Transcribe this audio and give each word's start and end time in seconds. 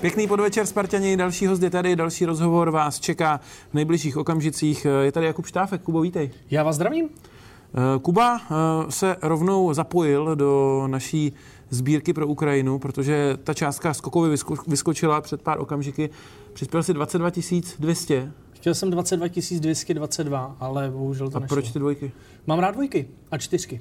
Pěkný 0.00 0.26
podvečer, 0.26 0.66
Spartani, 0.66 1.16
další 1.16 1.46
host 1.46 1.62
je 1.62 1.70
tady, 1.70 1.96
další 1.96 2.24
rozhovor 2.24 2.70
vás 2.70 3.00
čeká 3.00 3.40
v 3.70 3.74
nejbližších 3.74 4.16
okamžicích. 4.16 4.86
Je 5.02 5.12
tady 5.12 5.26
Jakub 5.26 5.46
Štáfek, 5.46 5.82
Kubo, 5.82 6.00
vítej. 6.00 6.30
Já 6.50 6.62
vás 6.62 6.76
zdravím. 6.76 7.08
Eh, 7.08 7.98
Kuba 8.02 8.40
eh, 8.40 8.54
se 8.92 9.16
rovnou 9.22 9.74
zapojil 9.74 10.36
do 10.36 10.84
naší 10.86 11.32
sbírky 11.70 12.12
pro 12.12 12.26
Ukrajinu, 12.26 12.78
protože 12.78 13.38
ta 13.44 13.54
částka 13.54 13.94
skokově 13.94 14.36
vyskočila 14.66 15.20
před 15.20 15.42
pár 15.42 15.60
okamžiky. 15.60 16.10
Přispěl 16.52 16.82
si 16.82 16.94
22 16.94 17.30
200. 17.78 18.32
Chtěl 18.52 18.74
jsem 18.74 18.90
22 18.90 19.28
222, 19.60 20.56
ale 20.60 20.90
bohužel 20.90 21.30
to 21.30 21.36
A 21.36 21.40
nešlo. 21.40 21.54
proč 21.54 21.70
ty 21.70 21.78
dvojky? 21.78 22.12
Mám 22.46 22.58
rád 22.58 22.70
dvojky 22.70 23.08
a 23.30 23.38
čtyřky. 23.38 23.80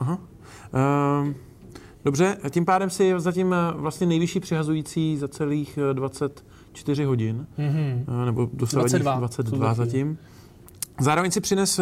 Aha. 0.00 0.18
Uh, 1.24 1.32
dobře, 2.04 2.36
tím 2.50 2.64
pádem 2.64 2.90
si 2.90 3.14
zatím 3.16 3.52
eh, 3.52 3.72
vlastně 3.74 4.06
nejvyšší 4.06 4.40
přihazující 4.40 5.16
za 5.16 5.28
celých 5.28 5.78
24 5.92 7.04
hodin, 7.04 7.46
mm-hmm. 7.58 8.24
nebo 8.24 8.48
dosavadních 8.52 9.02
22, 9.02 9.18
22 9.18 9.74
zatím. 9.74 10.18
Zároveň 11.00 11.30
si 11.30 11.40
přines 11.40 11.80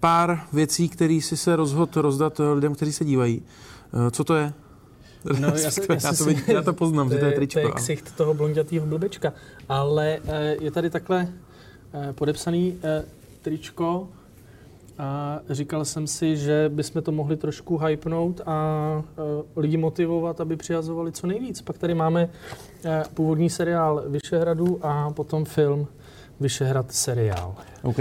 pár 0.00 0.40
věcí, 0.52 0.88
které 0.88 1.20
si 1.22 1.36
se 1.36 1.56
rozhodl 1.56 2.02
rozdat 2.02 2.40
lidem, 2.54 2.74
kteří 2.74 2.92
se 2.92 3.04
dívají. 3.04 3.42
Co 4.10 4.24
to 4.24 4.34
je? 4.34 4.52
No, 5.40 5.48
já, 5.48 5.70
se, 5.70 5.80
já, 6.02 6.12
to, 6.12 6.24
vidím, 6.24 6.44
já 6.46 6.62
to 6.62 6.72
poznám, 6.84 7.08
to 7.08 7.14
že 7.14 7.20
to 7.20 7.26
je 7.26 7.32
tričko. 7.32 7.60
To 7.60 7.66
je 7.66 7.72
ksicht 7.72 8.16
toho 8.16 8.34
blondětého 8.34 8.86
blbečka. 8.86 9.32
Ale 9.68 10.18
je 10.60 10.70
tady 10.70 10.90
takhle 10.90 11.28
podepsaný 12.12 12.78
tričko 13.42 14.08
a 14.98 15.40
říkal 15.50 15.84
jsem 15.84 16.06
si, 16.06 16.36
že 16.36 16.70
bychom 16.74 17.02
to 17.02 17.12
mohli 17.12 17.36
trošku 17.36 17.78
hypnout 17.78 18.40
a 18.46 19.02
uh, 19.18 19.62
lidi 19.62 19.76
motivovat, 19.76 20.40
aby 20.40 20.56
přihazovali 20.56 21.12
co 21.12 21.26
nejvíc. 21.26 21.62
Pak 21.62 21.78
tady 21.78 21.94
máme 21.94 22.24
uh, 22.84 22.90
původní 23.14 23.50
seriál 23.50 24.04
Vyšehradu 24.06 24.78
a 24.82 25.10
potom 25.10 25.44
film 25.44 25.86
Vyšehrad 26.40 26.92
seriál. 26.92 27.54
OK. 27.82 27.98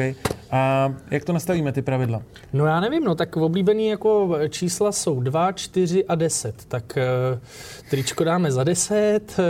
A 0.51 0.93
jak 1.11 1.23
to 1.23 1.33
nastavíme, 1.33 1.71
ty 1.71 1.81
pravidla? 1.81 2.21
No 2.53 2.65
já 2.65 2.79
nevím, 2.79 3.03
no 3.03 3.15
tak 3.15 3.37
oblíbený 3.37 3.87
jako 3.87 4.37
čísla 4.49 4.91
jsou 4.91 5.19
2, 5.19 5.51
4 5.51 6.05
a 6.05 6.15
10. 6.15 6.65
Tak 6.67 6.97
uh, 7.33 7.39
tričko 7.89 8.23
dáme 8.23 8.51
za 8.51 8.63
10, 8.63 9.19
uh, 9.39 9.45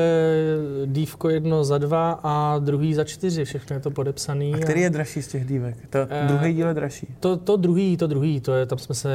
dívko 0.86 1.30
jedno 1.30 1.64
za 1.64 1.78
2 1.78 2.20
a 2.24 2.60
druhý 2.60 2.94
za 2.94 3.04
4. 3.04 3.46
Všechno 3.46 3.76
je 3.76 3.80
to 3.80 3.92
podepsaný. 3.92 4.54
A 4.54 4.58
který 4.58 4.82
je 4.82 4.90
dražší 4.90 5.22
z 5.22 5.28
těch 5.28 5.46
dívek? 5.46 5.76
To 5.90 6.00
uh, 6.00 6.28
druhý 6.28 6.54
díl 6.54 6.68
je 6.68 6.74
dražší? 6.74 7.08
To, 7.20 7.38
to 7.38 7.58
druhý, 7.58 7.98
to 7.98 8.08
druhý, 8.08 8.42
to 8.42 8.54
je, 8.54 8.66
tam 8.66 8.78
jsme 8.78 8.96
se 8.96 9.10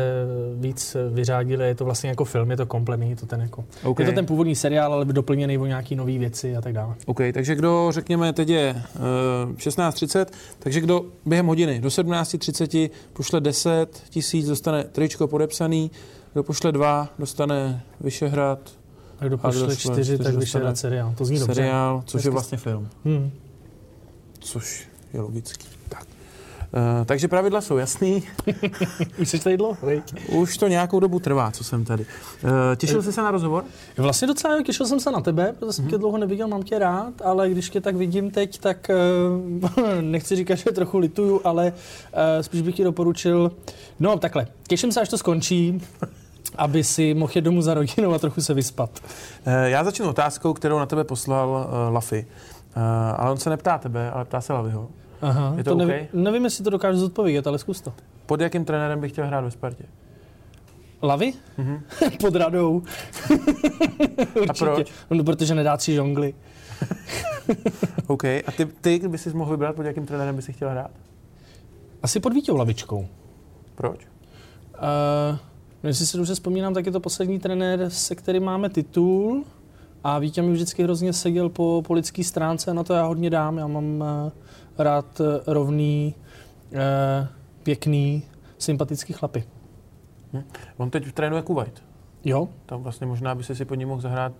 víc 0.54 0.96
vyřádili, 1.10 1.66
je 1.66 1.74
to 1.74 1.84
vlastně 1.84 2.10
jako 2.10 2.24
film, 2.24 2.50
je 2.50 2.56
to 2.56 2.66
kompletní, 2.66 3.10
je 3.10 3.16
to 3.16 3.26
ten 3.26 3.40
jako, 3.40 3.64
okay. 3.82 4.06
je 4.06 4.12
to 4.12 4.14
ten 4.14 4.26
původní 4.26 4.56
seriál, 4.56 4.92
ale 4.92 5.04
doplněný 5.04 5.58
o 5.58 5.66
nějaký 5.66 5.96
nové 5.96 6.18
věci 6.18 6.56
a 6.56 6.60
tak 6.60 6.72
dále. 6.72 6.94
OK, 7.06 7.20
takže 7.34 7.54
kdo, 7.54 7.88
řekněme, 7.92 8.32
teď 8.32 8.48
je 8.48 8.82
uh, 8.94 9.54
16.30, 9.62 10.26
takže 10.58 10.80
kdo 10.80 11.04
během 11.26 11.46
hodiny 11.46 11.80
do 11.80 11.88
17.30 11.88 12.90
pošle 13.12 13.40
10 13.40 14.02
tisíc, 14.10 14.46
dostane 14.46 14.84
tričko 14.84 15.28
podepsaný, 15.28 15.90
kdo 16.32 16.42
pošle 16.42 16.72
2, 16.72 17.08
dostane 17.18 17.82
Vyšehrad. 18.00 18.70
A 19.18 19.24
kdo 19.24 19.38
pošle 19.38 19.76
4, 19.76 20.18
tak 20.18 20.34
Vyšehrad 20.34 20.78
seriál. 20.78 21.14
To 21.18 21.24
zní 21.24 21.38
dobře. 21.38 21.54
Seriál, 21.54 22.02
což 22.06 22.24
je 22.24 22.30
vlastně 22.30 22.58
film. 22.58 22.88
Hmm. 23.04 23.30
Což 24.38 24.88
je 25.12 25.20
logický. 25.20 25.68
Tak. 25.88 26.06
Uh, 26.74 27.04
takže 27.04 27.28
pravidla 27.28 27.60
jsou 27.60 27.76
jasný. 27.76 28.22
Už 29.18 29.28
jsi 29.28 29.38
tady 29.38 29.56
dlouho, 29.56 29.76
Už 30.28 30.56
to 30.56 30.68
nějakou 30.68 31.00
dobu 31.00 31.18
trvá, 31.18 31.50
co 31.50 31.64
jsem 31.64 31.84
tady. 31.84 32.06
Uh, 32.44 32.50
těšil 32.76 33.02
jsi 33.02 33.12
se 33.12 33.22
na 33.22 33.30
rozhovor? 33.30 33.64
Vlastně 33.96 34.28
docela 34.28 34.62
těšil 34.62 34.86
jsem 34.86 35.00
se 35.00 35.10
na 35.10 35.20
tebe, 35.20 35.54
protože 35.58 35.72
jsem 35.72 35.84
mm-hmm. 35.84 35.90
tě 35.90 35.98
dlouho 35.98 36.18
neviděl, 36.18 36.48
mám 36.48 36.62
tě 36.62 36.78
rád, 36.78 37.12
ale 37.24 37.50
když 37.50 37.70
tě 37.70 37.80
tak 37.80 37.96
vidím 37.96 38.30
teď, 38.30 38.58
tak 38.58 38.90
uh, 39.64 39.82
nechci 40.00 40.36
říkat, 40.36 40.54
že 40.54 40.72
trochu 40.72 40.98
lituju, 40.98 41.40
ale 41.44 41.72
uh, 41.72 42.18
spíš 42.40 42.62
bych 42.62 42.74
ti 42.74 42.84
doporučil, 42.84 43.52
no 44.00 44.18
takhle, 44.18 44.46
těším 44.68 44.92
se, 44.92 45.00
až 45.00 45.08
to 45.08 45.18
skončí, 45.18 45.82
aby 46.56 46.84
si 46.84 47.14
mohl 47.14 47.32
jít 47.34 47.42
domů 47.42 47.62
za 47.62 47.74
rodinou 47.74 48.12
a 48.12 48.18
trochu 48.18 48.40
se 48.40 48.54
vyspat. 48.54 48.90
Uh, 49.46 49.52
já 49.64 49.84
začnu 49.84 50.08
otázkou, 50.08 50.52
kterou 50.52 50.78
na 50.78 50.86
tebe 50.86 51.04
poslal 51.04 51.48
uh, 51.48 51.94
Lafy. 51.94 52.26
Uh, 52.76 52.82
ale 53.16 53.30
on 53.30 53.36
se 53.36 53.50
neptá 53.50 53.78
tebe, 53.78 54.10
ale 54.10 54.24
ptá 54.24 54.40
se 54.40 54.52
Lavyho. 54.52 54.88
Aha, 55.22 55.54
je 55.56 55.64
to, 55.64 55.70
to 55.70 55.84
okay? 55.84 55.86
neví, 55.86 56.08
nevím, 56.12 56.44
jestli 56.44 56.64
to 56.64 56.70
dokážu 56.70 56.98
zodpovědět, 56.98 57.46
ale 57.46 57.58
zkus 57.58 57.80
to. 57.80 57.92
Pod 58.26 58.40
jakým 58.40 58.64
trenérem 58.64 59.00
bych 59.00 59.12
chtěl 59.12 59.26
hrát 59.26 59.40
ve 59.40 59.50
Spartě? 59.50 59.84
Lavy? 61.02 61.32
Mm-hmm. 61.58 61.80
Pod 62.20 62.34
radou. 62.36 62.82
A 64.48 64.52
proč? 64.58 64.92
No, 65.10 65.24
protože 65.24 65.54
nedá 65.54 65.76
tři 65.76 65.94
žongly. 65.94 66.34
OK. 68.06 68.24
A 68.24 68.52
ty, 68.56 68.66
ty, 68.66 68.98
kdyby 68.98 69.18
jsi 69.18 69.34
mohl 69.34 69.50
vybrat, 69.50 69.76
pod 69.76 69.86
jakým 69.86 70.06
trenérem 70.06 70.36
by 70.36 70.42
si 70.42 70.52
chtěl 70.52 70.70
hrát? 70.70 70.90
Asi 72.02 72.20
pod 72.20 72.32
Vítěou 72.32 72.56
Lavičkou. 72.56 73.08
Proč? 73.74 74.00
Uh, 74.00 75.38
no, 75.82 75.88
jestli 75.88 76.06
si 76.06 76.16
dobře 76.16 76.34
vzpomínám, 76.34 76.74
tak 76.74 76.86
je 76.86 76.92
to 76.92 77.00
poslední 77.00 77.38
trenér, 77.38 77.90
se 77.90 78.14
kterým 78.14 78.44
máme 78.44 78.68
titul. 78.68 79.44
A 80.04 80.18
Vítě 80.18 80.42
mi 80.42 80.52
vždycky 80.52 80.82
hrozně 80.82 81.12
seděl 81.12 81.48
po, 81.48 81.82
po 81.86 81.96
stránce 82.22 82.70
a 82.70 82.74
na 82.74 82.84
to 82.84 82.94
já 82.94 83.04
hodně 83.04 83.30
dám. 83.30 83.58
Já 83.58 83.66
mám 83.66 84.00
uh, 84.00 84.30
rád 84.78 85.20
uh, 85.20 85.26
rovný, 85.46 86.14
uh, 86.72 86.78
pěkný, 87.62 88.22
sympatický 88.58 89.12
chlapy. 89.12 89.44
Hm. 90.32 90.42
On 90.76 90.90
teď 90.90 91.12
trénuje 91.12 91.42
Kuwait. 91.42 91.82
Jo. 92.24 92.48
Tam 92.66 92.82
vlastně 92.82 93.06
možná 93.06 93.34
by 93.34 93.44
si 93.44 93.56
si 93.56 93.64
pod 93.64 93.74
ním 93.74 93.88
mohl 93.88 94.00
zahrát 94.00 94.32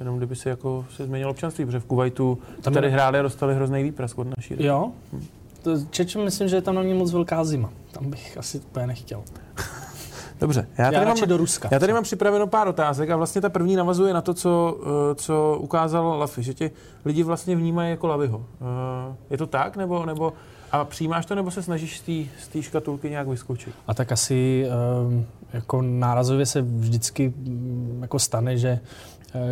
jenom 0.00 0.16
kdyby 0.16 0.36
si 0.36 0.48
jako 0.48 0.86
se 0.96 1.06
změnil 1.06 1.30
občanství, 1.30 1.64
protože 1.64 1.80
v 1.80 1.84
Kuwaitu 1.84 2.38
tam 2.62 2.74
tady 2.74 2.90
hráli 2.90 3.18
a 3.18 3.22
dostali 3.22 3.54
hrozný 3.54 3.82
výprask 3.82 4.18
od 4.18 4.26
naší. 4.36 4.54
Jo. 4.58 4.92
Hm. 5.12 5.24
To, 5.62 5.70
Čečem 5.90 6.24
myslím, 6.24 6.48
že 6.48 6.56
je 6.56 6.62
tam 6.62 6.74
na 6.74 6.82
mě 6.82 6.94
moc 6.94 7.12
velká 7.12 7.44
zima. 7.44 7.70
Tam 7.92 8.10
bych 8.10 8.38
asi 8.38 8.58
úplně 8.58 8.86
nechtěl. 8.86 9.22
Dobře, 10.40 10.66
já 10.78 10.84
tady, 10.84 10.96
já 10.96 11.14
mám, 11.14 11.28
do 11.28 11.36
Ruska. 11.36 11.68
já 11.72 11.78
tady 11.78 11.92
mám 11.92 12.02
připraveno 12.02 12.46
pár 12.46 12.68
otázek 12.68 13.10
a 13.10 13.16
vlastně 13.16 13.40
ta 13.40 13.48
první 13.48 13.76
navazuje 13.76 14.14
na 14.14 14.20
to, 14.20 14.34
co, 14.34 14.78
co 15.14 15.58
ukázal 15.60 16.18
Lafy, 16.18 16.42
že 16.42 16.54
ti 16.54 16.70
lidi 17.04 17.22
vlastně 17.22 17.56
vnímají 17.56 17.90
jako 17.90 18.06
Lavyho. 18.06 18.46
Je 19.30 19.38
to 19.38 19.46
tak, 19.46 19.76
nebo, 19.76 20.06
nebo 20.06 20.32
a 20.72 20.84
přijímáš 20.84 21.26
to, 21.26 21.34
nebo 21.34 21.50
se 21.50 21.62
snažíš 21.62 22.02
z 22.38 22.48
té 22.48 22.62
škatulky 22.62 23.10
nějak 23.10 23.28
vyskočit? 23.28 23.74
A 23.86 23.94
tak 23.94 24.12
asi 24.12 24.66
jako 25.52 25.82
nárazově 25.82 26.46
se 26.46 26.62
vždycky 26.62 27.32
jako 28.00 28.18
stane, 28.18 28.58
že 28.58 28.80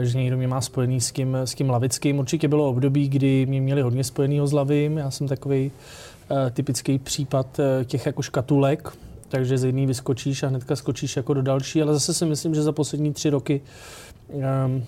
že 0.01 0.19
někdo 0.19 0.37
mě 0.37 0.49
má 0.49 0.61
spojený 0.61 1.01
s 1.01 1.13
tím, 1.13 1.37
s 1.37 1.55
tím 1.55 1.71
lavickým. 1.71 2.19
Určitě 2.19 2.49
bylo 2.49 2.69
období, 2.69 3.09
kdy 3.09 3.47
mě 3.47 3.61
měli 3.61 3.83
hodně 3.83 4.05
spojenýho 4.05 4.47
s 4.47 4.53
lavým. 4.53 4.99
Já 4.99 5.11
jsem 5.11 5.29
takový 5.29 5.73
typický 6.53 6.99
případ 6.99 7.61
těch 7.85 8.07
jako 8.07 8.23
škatulek, 8.23 8.93
takže 9.33 9.59
z 9.59 9.65
jedný 9.65 9.87
vyskočíš 9.87 10.43
a 10.43 10.49
hnedka 10.49 10.77
skočíš 10.77 11.17
jako 11.17 11.35
do 11.35 11.43
další, 11.43 11.83
ale 11.83 11.93
zase 11.93 12.15
si 12.15 12.27
myslím, 12.27 12.55
že 12.55 12.63
za 12.63 12.73
poslední 12.73 13.13
tři 13.13 13.31
roky 13.31 13.61
um, 14.29 14.43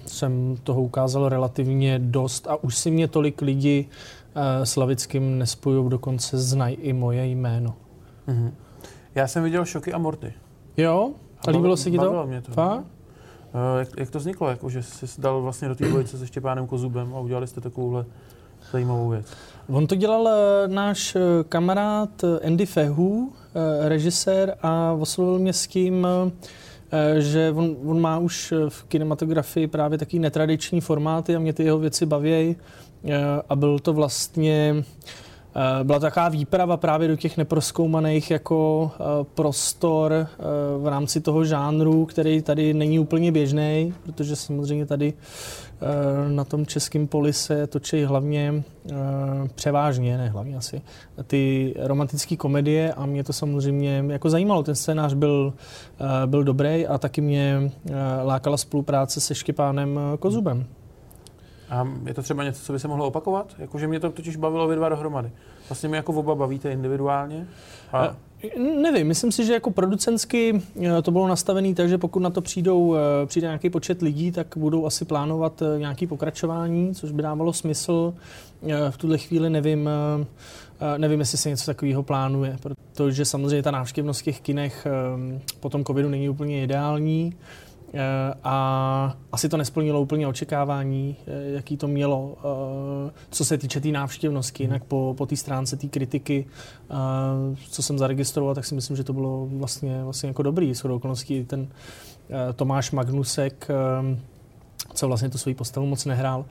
jsem 0.07 0.57
toho 0.63 0.83
ukázal 0.83 1.29
relativně 1.29 1.99
dost 1.99 2.47
a 2.47 2.65
už 2.65 2.77
si 2.77 2.91
mě 2.91 3.09
tolik 3.09 3.43
lidí 3.43 3.89
uh, 3.89 4.43
s 4.65 4.77
Lavickým 4.77 5.39
nespojují, 5.39 5.91
dokonce 5.91 6.39
znají 6.39 6.77
i 6.77 6.93
moje 6.93 7.27
jméno. 7.27 7.75
Mm-hmm. 8.29 8.51
Já 9.15 9.27
jsem 9.27 9.43
viděl 9.43 9.65
Šoky 9.65 9.93
a 9.93 9.99
Morty. 9.99 10.33
Jo? 10.77 11.11
A 11.49 11.51
líbilo 11.51 11.77
se 11.77 11.91
ti 11.91 11.99
to? 11.99 12.27
Mě 12.27 12.43
to. 12.43 12.53
Fakt? 12.53 12.79
Uh, 12.79 13.79
jak, 13.79 13.89
jak 13.99 14.11
to 14.11 14.19
vzniklo? 14.19 14.49
Jako, 14.49 14.71
že 14.71 14.83
jsi 14.83 15.21
dal 15.21 15.43
vlastně 15.43 15.69
do 15.69 15.75
té 15.75 15.89
dvojice 15.89 16.19
se 16.19 16.27
Štěpánem 16.27 16.67
Kozubem 16.67 17.15
a 17.15 17.21
udělali 17.21 17.47
jste 17.47 17.61
takovouhle 17.61 18.05
zajímavou 18.73 19.09
věc? 19.09 19.27
On 19.69 19.87
to 19.87 19.95
dělal 19.95 20.29
náš 20.67 21.17
kamarád 21.49 22.25
Andy 22.47 22.67
Fehu, 22.67 23.33
režisér, 23.81 24.57
a 24.63 24.93
oslovil 24.93 25.39
mě 25.39 25.53
s 25.53 25.67
tím, 25.67 26.07
že 27.19 27.53
on, 27.57 27.77
on 27.87 28.01
má 28.01 28.19
už 28.19 28.55
v 28.69 28.85
kinematografii 28.85 29.67
právě 29.67 29.99
taky 29.99 30.19
netradiční 30.19 30.81
formáty 30.81 31.37
a 31.37 31.39
mě 31.39 31.53
ty 31.53 31.65
jeho 31.65 31.79
věci 31.79 32.07
baví. 32.07 32.57
A 33.49 33.57
byl 33.57 33.79
to 33.79 33.93
vlastně 33.93 34.85
byla 35.83 35.99
taková 35.99 36.29
výprava 36.29 36.77
právě 36.77 37.09
do 37.09 37.17
těch 37.17 37.37
neproskoumaných 37.37 38.31
jako 38.31 38.91
prostor 39.35 40.27
v 40.79 40.87
rámci 40.87 41.21
toho 41.21 41.45
žánru, 41.45 42.07
který 42.07 42.43
tady 42.43 42.75
není 42.75 42.99
úplně 42.99 43.33
běžný, 43.33 43.95
protože 44.03 44.37
samozřejmě 44.37 44.87
tady 44.87 45.13
na 46.29 46.45
tom 46.45 46.67
českém 46.67 47.07
poli 47.07 47.33
se 47.33 47.67
točí 47.67 48.05
hlavně 48.05 48.63
převážně, 49.55 50.19
ne 50.19 50.29
hlavně 50.29 50.57
asi, 50.57 50.83
ty 51.27 51.75
romantické 51.79 52.37
komedie 52.37 52.93
a 52.93 53.07
mě 53.07 53.25
to 53.25 53.33
samozřejmě 53.33 54.05
jako 54.09 54.31
zajímalo. 54.31 54.63
Ten 54.63 54.75
scénář 54.75 55.15
byl, 55.15 55.53
byl 56.27 56.45
dobrý 56.45 56.87
a 56.87 56.99
taky 56.99 57.21
mě 57.21 57.71
lákala 58.25 58.57
spolupráce 58.57 59.21
se 59.21 59.35
Štěpánem 59.35 60.01
Kozubem. 60.19 60.67
A 61.71 61.89
je 62.07 62.15
to 62.15 62.23
třeba 62.23 62.45
něco, 62.45 62.63
co 62.63 62.73
by 62.73 62.79
se 62.79 62.89
mohlo 62.89 63.07
opakovat? 63.07 63.55
Jakože 63.59 63.87
mě 63.87 64.01
to 64.01 64.11
totiž 64.11 64.37
bavilo 64.37 64.69
vy 64.69 64.77
dva 64.77 64.89
dohromady. 64.89 65.31
Vlastně 65.69 65.89
mě 65.89 65.97
jako 65.97 66.13
oba 66.13 66.35
bavíte 66.35 66.73
individuálně. 66.73 67.47
A... 67.93 68.17
Nevím, 68.59 69.07
myslím 69.07 69.33
si, 69.33 69.45
že 69.45 69.53
jako 69.53 69.71
producentsky 69.71 70.63
eh, 70.83 71.03
to 71.03 71.11
bylo 71.11 71.29
nastavené 71.29 71.75
tak, 71.75 71.89
že 71.89 71.99
pokud 71.99 72.21
na 72.21 72.31
to 72.31 72.41
přijdou, 72.41 72.95
eh, 72.95 73.27
přijde 73.27 73.47
nějaký 73.47 73.71
počet 73.71 74.03
lidí, 74.03 74.33
tak 74.33 74.47
budou 74.57 74.87
asi 74.87 75.05
plánovat 75.05 75.63
eh, 75.63 75.79
nějaké 75.79 76.07
pokračování, 76.07 76.95
což 76.95 77.13
by 77.13 77.23
dávalo 77.23 77.53
smysl. 77.53 78.15
V 78.91 78.97
tuhle 78.97 79.19
chvíli 79.19 79.51
nevím, 79.51 79.89
nevím, 80.97 81.21
jestli 81.21 81.39
se 81.39 81.49
něco 81.49 81.67
takového 81.67 82.03
plánuje, 82.03 82.57
protože 82.63 83.25
samozřejmě 83.25 83.63
ta 83.63 83.71
návštěvnost 83.71 84.21
v 84.21 84.25
těch 84.25 84.41
kinech 84.41 84.87
po 85.61 85.69
tom 85.71 85.85
covidu 85.85 86.09
není 86.09 86.29
úplně 86.29 86.63
ideální. 86.63 87.35
Eh, 87.95 88.35
a 88.45 89.17
asi 89.33 89.49
to 89.49 89.57
nesplnilo 89.57 90.01
úplně 90.01 90.27
očekávání, 90.27 91.17
eh, 91.27 91.51
jaký 91.51 91.77
to 91.77 91.89
mělo, 91.89 92.37
eh, 92.39 93.13
co 93.31 93.45
se 93.45 93.59
týče 93.59 93.81
té 93.81 93.83
tý 93.83 93.93
návštěvnosti. 93.93 94.63
Jinak 94.63 94.85
po, 94.85 95.15
po 95.19 95.27
té 95.27 95.37
stránce 95.37 95.77
té 95.77 95.87
kritiky, 95.87 96.47
co 97.71 97.83
jsem 97.83 97.99
zaregistroval, 97.99 98.55
tak 98.55 98.65
si 98.65 98.75
myslím, 98.75 98.97
že 98.97 99.05
to 99.05 99.13
bylo 99.13 99.49
vlastně, 99.53 100.05
vlastně 100.05 100.29
jako 100.29 100.43
dobrý. 100.43 100.75
S 100.75 100.85
okolností 100.85 101.45
ten 101.45 101.69
Tomáš 102.57 102.91
Magnusek, 102.91 103.69
co 104.95 105.07
vlastně 105.07 105.29
tu 105.29 105.39
svoji 105.39 105.55
postavu 105.55 105.87
moc 105.87 106.05
nehrál, 106.05 106.45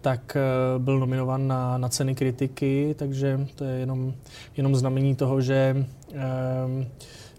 tak 0.00 0.36
byl 0.78 0.98
nominovan 0.98 1.48
na, 1.48 1.78
na 1.78 1.88
ceny 1.88 2.14
kritiky, 2.14 2.94
takže 2.98 3.46
to 3.54 3.64
je 3.64 3.78
jenom, 3.78 4.14
jenom 4.56 4.76
znamení 4.76 5.16
toho, 5.16 5.40
že 5.40 5.86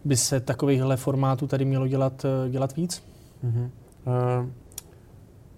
by 0.06 0.18
se 0.18 0.40
takovýchhle 0.40 0.98
formátů 0.98 1.48
tady 1.48 1.66
mělo 1.66 1.88
dělat, 1.88 2.26
dělat 2.50 2.76
víc. 2.76 3.15
Mm-hmm. 3.46 3.70
Uh, 4.06 4.50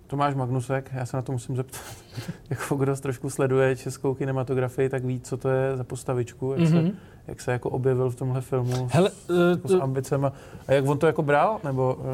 Tomáš 0.08 0.36
Magnusek, 0.36 0.90
já 0.94 1.06
se 1.06 1.18
na 1.18 1.22
to 1.22 1.32
musím 1.32 1.56
zeptat. 1.56 1.82
jako 2.50 2.76
kdo 2.76 2.96
trošku 2.96 3.30
sleduje 3.30 3.76
českou 3.76 4.14
kinematografii, 4.14 4.90
tak 4.90 5.06
ví, 5.06 5.20
co 5.20 5.38
to 5.38 5.50
je 5.50 5.78
za 5.78 5.84
postavičku, 5.84 6.52
jak, 6.52 6.62
mm-hmm. 6.62 6.72
se, 6.72 6.82
mhm. 6.82 6.92
jak 7.28 7.42
se 7.42 7.52
jako 7.52 7.70
objevil 7.70 8.10
v 8.10 8.16
tomhle 8.16 8.42
filmu 8.42 8.88
Hele, 8.92 9.10
s, 9.10 9.30
uh, 9.30 9.50
jako 9.50 9.68
s 9.68 9.74
ambicema. 9.74 10.34
A 10.68 10.74
jak 10.74 10.88
on 10.88 10.98
to 10.98 11.08
jako 11.08 11.22
bral? 11.22 11.60
Nebo, 11.64 11.96
uh... 12.00 12.06
Uh, 12.06 12.14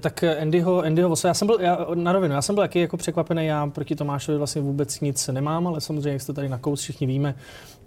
tak 0.00 0.24
Andyho, 0.24 0.82
Andyho 0.82 1.14
já 1.24 1.34
jsem 1.34 1.46
byl, 1.46 1.58
já, 1.60 1.86
na 1.94 2.12
rovinu, 2.12 2.34
já 2.34 2.42
jsem 2.42 2.54
byl 2.54 2.64
taky 2.64 2.80
jako 2.80 2.96
překvapený, 2.96 3.46
já 3.46 3.66
proti 3.66 3.96
Tomášovi 3.96 4.38
vlastně 4.38 4.62
vůbec 4.62 5.00
nic 5.00 5.28
nemám, 5.28 5.66
ale 5.66 5.80
samozřejmě, 5.80 6.12
jak 6.12 6.22
jste 6.22 6.32
tady 6.32 6.48
na 6.48 6.58
kous, 6.58 6.80
všichni 6.80 7.06
víme, 7.06 7.34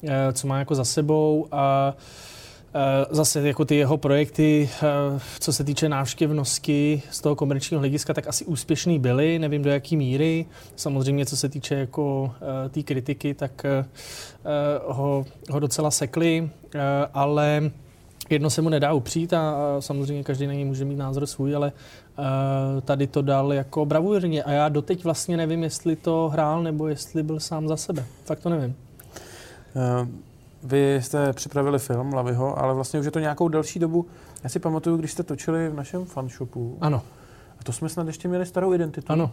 uh, 0.01 0.09
co 0.33 0.47
má 0.47 0.59
jako 0.59 0.75
za 0.75 0.85
sebou. 0.85 1.47
A 1.51 1.93
uh, 1.97 2.01
Eh, 2.01 2.28
zase 3.09 3.47
jako 3.47 3.65
ty 3.65 3.75
jeho 3.75 3.97
projekty, 3.97 4.69
eh, 4.83 5.19
co 5.39 5.53
se 5.53 5.63
týče 5.63 5.89
návštěvnosti 5.89 7.01
z 7.11 7.21
toho 7.21 7.35
komerčního 7.35 7.79
hlediska, 7.79 8.13
tak 8.13 8.27
asi 8.27 8.45
úspěšný 8.45 8.99
byly, 8.99 9.39
nevím 9.39 9.61
do 9.61 9.69
jaký 9.69 9.97
míry. 9.97 10.45
Samozřejmě, 10.75 11.25
co 11.25 11.37
se 11.37 11.49
týče 11.49 11.75
jako 11.75 12.31
eh, 12.65 12.69
té 12.69 12.83
kritiky, 12.83 13.33
tak 13.33 13.65
ho, 14.87 15.25
ho 15.49 15.59
docela 15.59 15.91
sekli, 15.91 16.49
ale 17.13 17.71
jedno 18.29 18.49
se 18.49 18.61
mu 18.61 18.69
nedá 18.69 18.93
upřít 18.93 19.33
a 19.33 19.55
samozřejmě 19.79 20.23
každý 20.23 20.47
na 20.47 20.53
něj 20.53 20.65
může 20.65 20.85
mít 20.85 20.95
názor 20.95 21.25
svůj, 21.25 21.55
ale 21.55 21.71
tady 22.85 23.07
to 23.07 23.21
dal 23.21 23.53
jako 23.53 23.85
bravurně 23.85 24.43
a 24.43 24.51
já 24.51 24.69
doteď 24.69 25.03
vlastně 25.03 25.37
nevím, 25.37 25.63
jestli 25.63 25.95
to 25.95 26.29
hrál 26.33 26.63
nebo 26.63 26.87
jestli 26.87 27.23
byl 27.23 27.39
sám 27.39 27.67
za 27.67 27.77
sebe. 27.77 28.05
Fakt 28.25 28.39
to 28.39 28.49
nevím. 28.49 28.75
Vy 30.63 30.99
jste 31.03 31.33
připravili 31.33 31.79
film 31.79 32.13
Laviho, 32.13 32.59
ale 32.59 32.73
vlastně 32.73 32.99
už 32.99 33.05
je 33.05 33.11
to 33.11 33.19
nějakou 33.19 33.47
delší 33.47 33.79
dobu. 33.79 34.05
Já 34.43 34.49
si 34.49 34.59
pamatuju, 34.59 34.97
když 34.97 35.11
jste 35.11 35.23
točili 35.23 35.69
v 35.69 35.73
našem 35.73 36.05
fanshopu. 36.05 36.77
Ano. 36.81 37.01
A 37.59 37.63
to 37.63 37.71
jsme 37.71 37.89
snad 37.89 38.07
ještě 38.07 38.27
měli 38.27 38.45
starou 38.45 38.73
identitu. 38.73 39.11
Ano. 39.11 39.31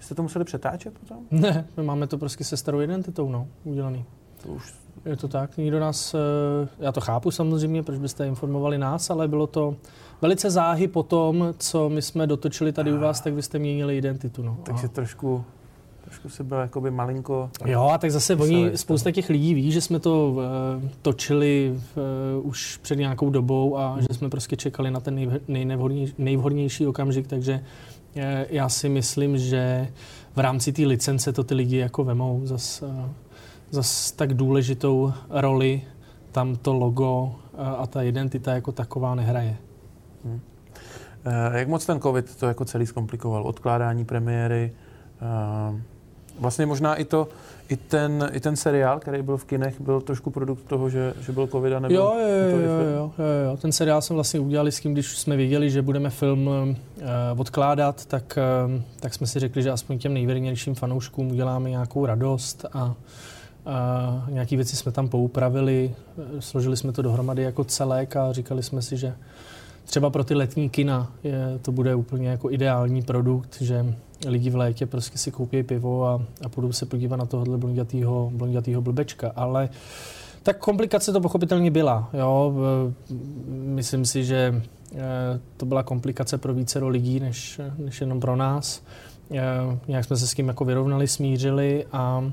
Jste 0.00 0.14
to 0.14 0.22
museli 0.22 0.44
přetáčet 0.44 0.98
potom? 0.98 1.18
Ne, 1.30 1.66
my 1.76 1.82
máme 1.82 2.06
to 2.06 2.18
prostě 2.18 2.44
se 2.44 2.56
starou 2.56 2.80
identitou, 2.80 3.30
no, 3.30 3.46
udělaný. 3.64 4.04
To 4.42 4.48
už... 4.48 4.74
Je 5.04 5.16
to 5.16 5.28
tak, 5.28 5.56
nikdo 5.56 5.80
nás, 5.80 6.14
eh, 6.14 6.68
já 6.78 6.92
to 6.92 7.00
chápu 7.00 7.30
samozřejmě, 7.30 7.82
proč 7.82 7.98
byste 7.98 8.26
informovali 8.26 8.78
nás, 8.78 9.10
ale 9.10 9.28
bylo 9.28 9.46
to 9.46 9.76
velice 10.22 10.50
záhy 10.50 10.88
po 10.88 11.02
tom, 11.02 11.54
co 11.58 11.88
my 11.88 12.02
jsme 12.02 12.26
dotočili 12.26 12.72
tady 12.72 12.92
u 12.92 12.98
vás, 12.98 13.20
tak 13.20 13.34
vy 13.34 13.42
jste 13.42 13.58
měnili 13.58 13.98
identitu, 13.98 14.42
no. 14.42 14.58
Takže 14.62 14.88
trošku 14.88 15.44
trošku 16.06 16.28
se 16.28 16.44
byl 16.44 16.58
jakoby 16.58 16.90
malinko... 16.90 17.50
Jo, 17.64 17.82
a 17.82 17.98
tak 17.98 18.10
zase 18.10 18.36
oni, 18.36 18.70
spousta 18.74 19.10
těch 19.10 19.28
lidí 19.28 19.54
ví, 19.54 19.72
že 19.72 19.80
jsme 19.80 19.98
to 19.98 20.30
uh, 20.30 20.42
točili 21.02 21.74
uh, 22.40 22.46
už 22.46 22.76
před 22.82 22.96
nějakou 22.96 23.30
dobou 23.30 23.78
a 23.78 23.96
že 24.00 24.06
jsme 24.10 24.28
prostě 24.28 24.56
čekali 24.56 24.90
na 24.90 25.00
ten 25.00 25.40
nej, 25.48 25.64
nejvhodnější, 25.64 26.14
nejvhodnější 26.18 26.86
okamžik, 26.86 27.26
takže 27.26 27.54
uh, 28.16 28.22
já 28.48 28.68
si 28.68 28.88
myslím, 28.88 29.38
že 29.38 29.88
v 30.36 30.38
rámci 30.38 30.72
té 30.72 30.82
licence 30.82 31.32
to 31.32 31.44
ty 31.44 31.54
lidi 31.54 31.76
jako 31.76 32.04
vemou 32.04 32.40
zas, 32.44 32.82
uh, 32.82 33.04
zas 33.70 34.12
tak 34.12 34.34
důležitou 34.34 35.12
roli 35.30 35.82
tam 36.32 36.56
to 36.56 36.74
logo 36.74 37.22
uh, 37.22 37.60
a 37.78 37.86
ta 37.86 38.02
identita 38.02 38.54
jako 38.54 38.72
taková 38.72 39.14
nehraje. 39.14 39.56
Hmm. 40.24 40.40
Jak 41.52 41.68
moc 41.68 41.86
ten 41.86 42.00
covid 42.00 42.36
to 42.36 42.46
jako 42.46 42.64
celý 42.64 42.86
zkomplikoval? 42.86 43.42
Odkládání 43.42 44.04
premiéry, 44.04 44.72
Vlastně 46.38 46.66
možná 46.66 46.94
i 46.94 47.04
to, 47.04 47.28
i 47.68 47.76
ten, 47.76 48.30
i 48.32 48.40
ten 48.40 48.56
seriál, 48.56 49.00
který 49.00 49.22
byl 49.22 49.36
v 49.36 49.44
kinech, 49.44 49.80
byl 49.80 50.00
trošku 50.00 50.30
produkt 50.30 50.62
toho, 50.62 50.90
že, 50.90 51.14
že 51.20 51.32
byl 51.32 51.46
covid 51.46 51.72
a 51.72 51.80
nebyl... 51.80 51.96
Jo, 51.96 52.14
jo, 52.20 52.28
jo, 52.28 52.58
jo, 52.58 52.68
jo, 52.68 53.12
jo, 53.18 53.50
jo. 53.50 53.56
Ten 53.56 53.72
seriál 53.72 54.02
jsme 54.02 54.14
vlastně 54.14 54.40
udělali 54.40 54.72
s 54.72 54.80
tím, 54.80 54.92
když 54.92 55.18
jsme 55.18 55.36
věděli, 55.36 55.70
že 55.70 55.82
budeme 55.82 56.10
film 56.10 56.46
uh, 56.46 57.40
odkládat, 57.40 58.06
tak, 58.06 58.38
uh, 58.66 58.82
tak 59.00 59.14
jsme 59.14 59.26
si 59.26 59.40
řekli, 59.40 59.62
že 59.62 59.70
aspoň 59.70 59.98
těm 59.98 60.14
nejvěrnějším 60.14 60.74
fanouškům 60.74 61.30
uděláme 61.30 61.70
nějakou 61.70 62.06
radost 62.06 62.64
a 62.72 62.84
uh, 62.84 64.30
nějaké 64.30 64.56
věci 64.56 64.76
jsme 64.76 64.92
tam 64.92 65.08
poupravili, 65.08 65.94
složili 66.38 66.76
jsme 66.76 66.92
to 66.92 67.02
dohromady 67.02 67.42
jako 67.42 67.64
celek 67.64 68.16
a 68.16 68.32
říkali 68.32 68.62
jsme 68.62 68.82
si, 68.82 68.96
že 68.96 69.14
třeba 69.84 70.10
pro 70.10 70.24
ty 70.24 70.34
letní 70.34 70.70
kina 70.70 71.12
je, 71.24 71.58
to 71.62 71.72
bude 71.72 71.94
úplně 71.94 72.28
jako 72.28 72.50
ideální 72.50 73.02
produkt, 73.02 73.62
že 73.62 73.94
lidi 74.26 74.50
v 74.50 74.56
létě 74.56 74.86
prostě 74.86 75.18
si 75.18 75.30
koupí 75.30 75.62
pivo 75.62 76.06
a, 76.06 76.22
a 76.44 76.48
půjdou 76.48 76.72
se 76.72 76.86
podívat 76.86 77.16
na 77.16 77.26
tohohle 77.26 77.58
blondětýho, 77.58 78.80
blbečka. 78.80 79.32
Ale 79.36 79.68
tak 80.42 80.58
komplikace 80.58 81.12
to 81.12 81.20
pochopitelně 81.20 81.70
byla. 81.70 82.10
Jo? 82.12 82.54
Myslím 83.48 84.04
si, 84.04 84.24
že 84.24 84.62
eh, 84.94 84.98
to 85.56 85.66
byla 85.66 85.82
komplikace 85.82 86.38
pro 86.38 86.54
více 86.54 86.84
lidí, 86.84 87.20
než, 87.20 87.60
než 87.78 88.00
jenom 88.00 88.20
pro 88.20 88.36
nás. 88.36 88.82
Eh, 89.30 89.78
nějak 89.88 90.04
jsme 90.04 90.16
se 90.16 90.26
s 90.26 90.34
tím 90.34 90.48
jako 90.48 90.64
vyrovnali, 90.64 91.08
smířili 91.08 91.86
a 91.92 92.32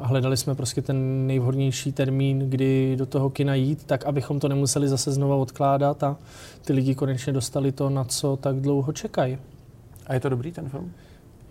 a 0.00 0.06
hledali 0.06 0.36
jsme 0.36 0.54
prostě 0.54 0.82
ten 0.82 1.26
nejvhodnější 1.26 1.92
termín, 1.92 2.38
kdy 2.38 2.96
do 2.96 3.06
toho 3.06 3.30
kina 3.30 3.54
jít, 3.54 3.84
tak 3.84 4.04
abychom 4.04 4.40
to 4.40 4.48
nemuseli 4.48 4.88
zase 4.88 5.12
znova 5.12 5.36
odkládat 5.36 6.02
a 6.02 6.16
ty 6.64 6.72
lidi 6.72 6.94
konečně 6.94 7.32
dostali 7.32 7.72
to, 7.72 7.90
na 7.90 8.04
co 8.04 8.36
tak 8.36 8.56
dlouho 8.56 8.92
čekají. 8.92 9.38
A 10.12 10.14
je 10.14 10.20
to 10.20 10.28
dobrý 10.28 10.52
ten 10.52 10.68
film? 10.68 10.92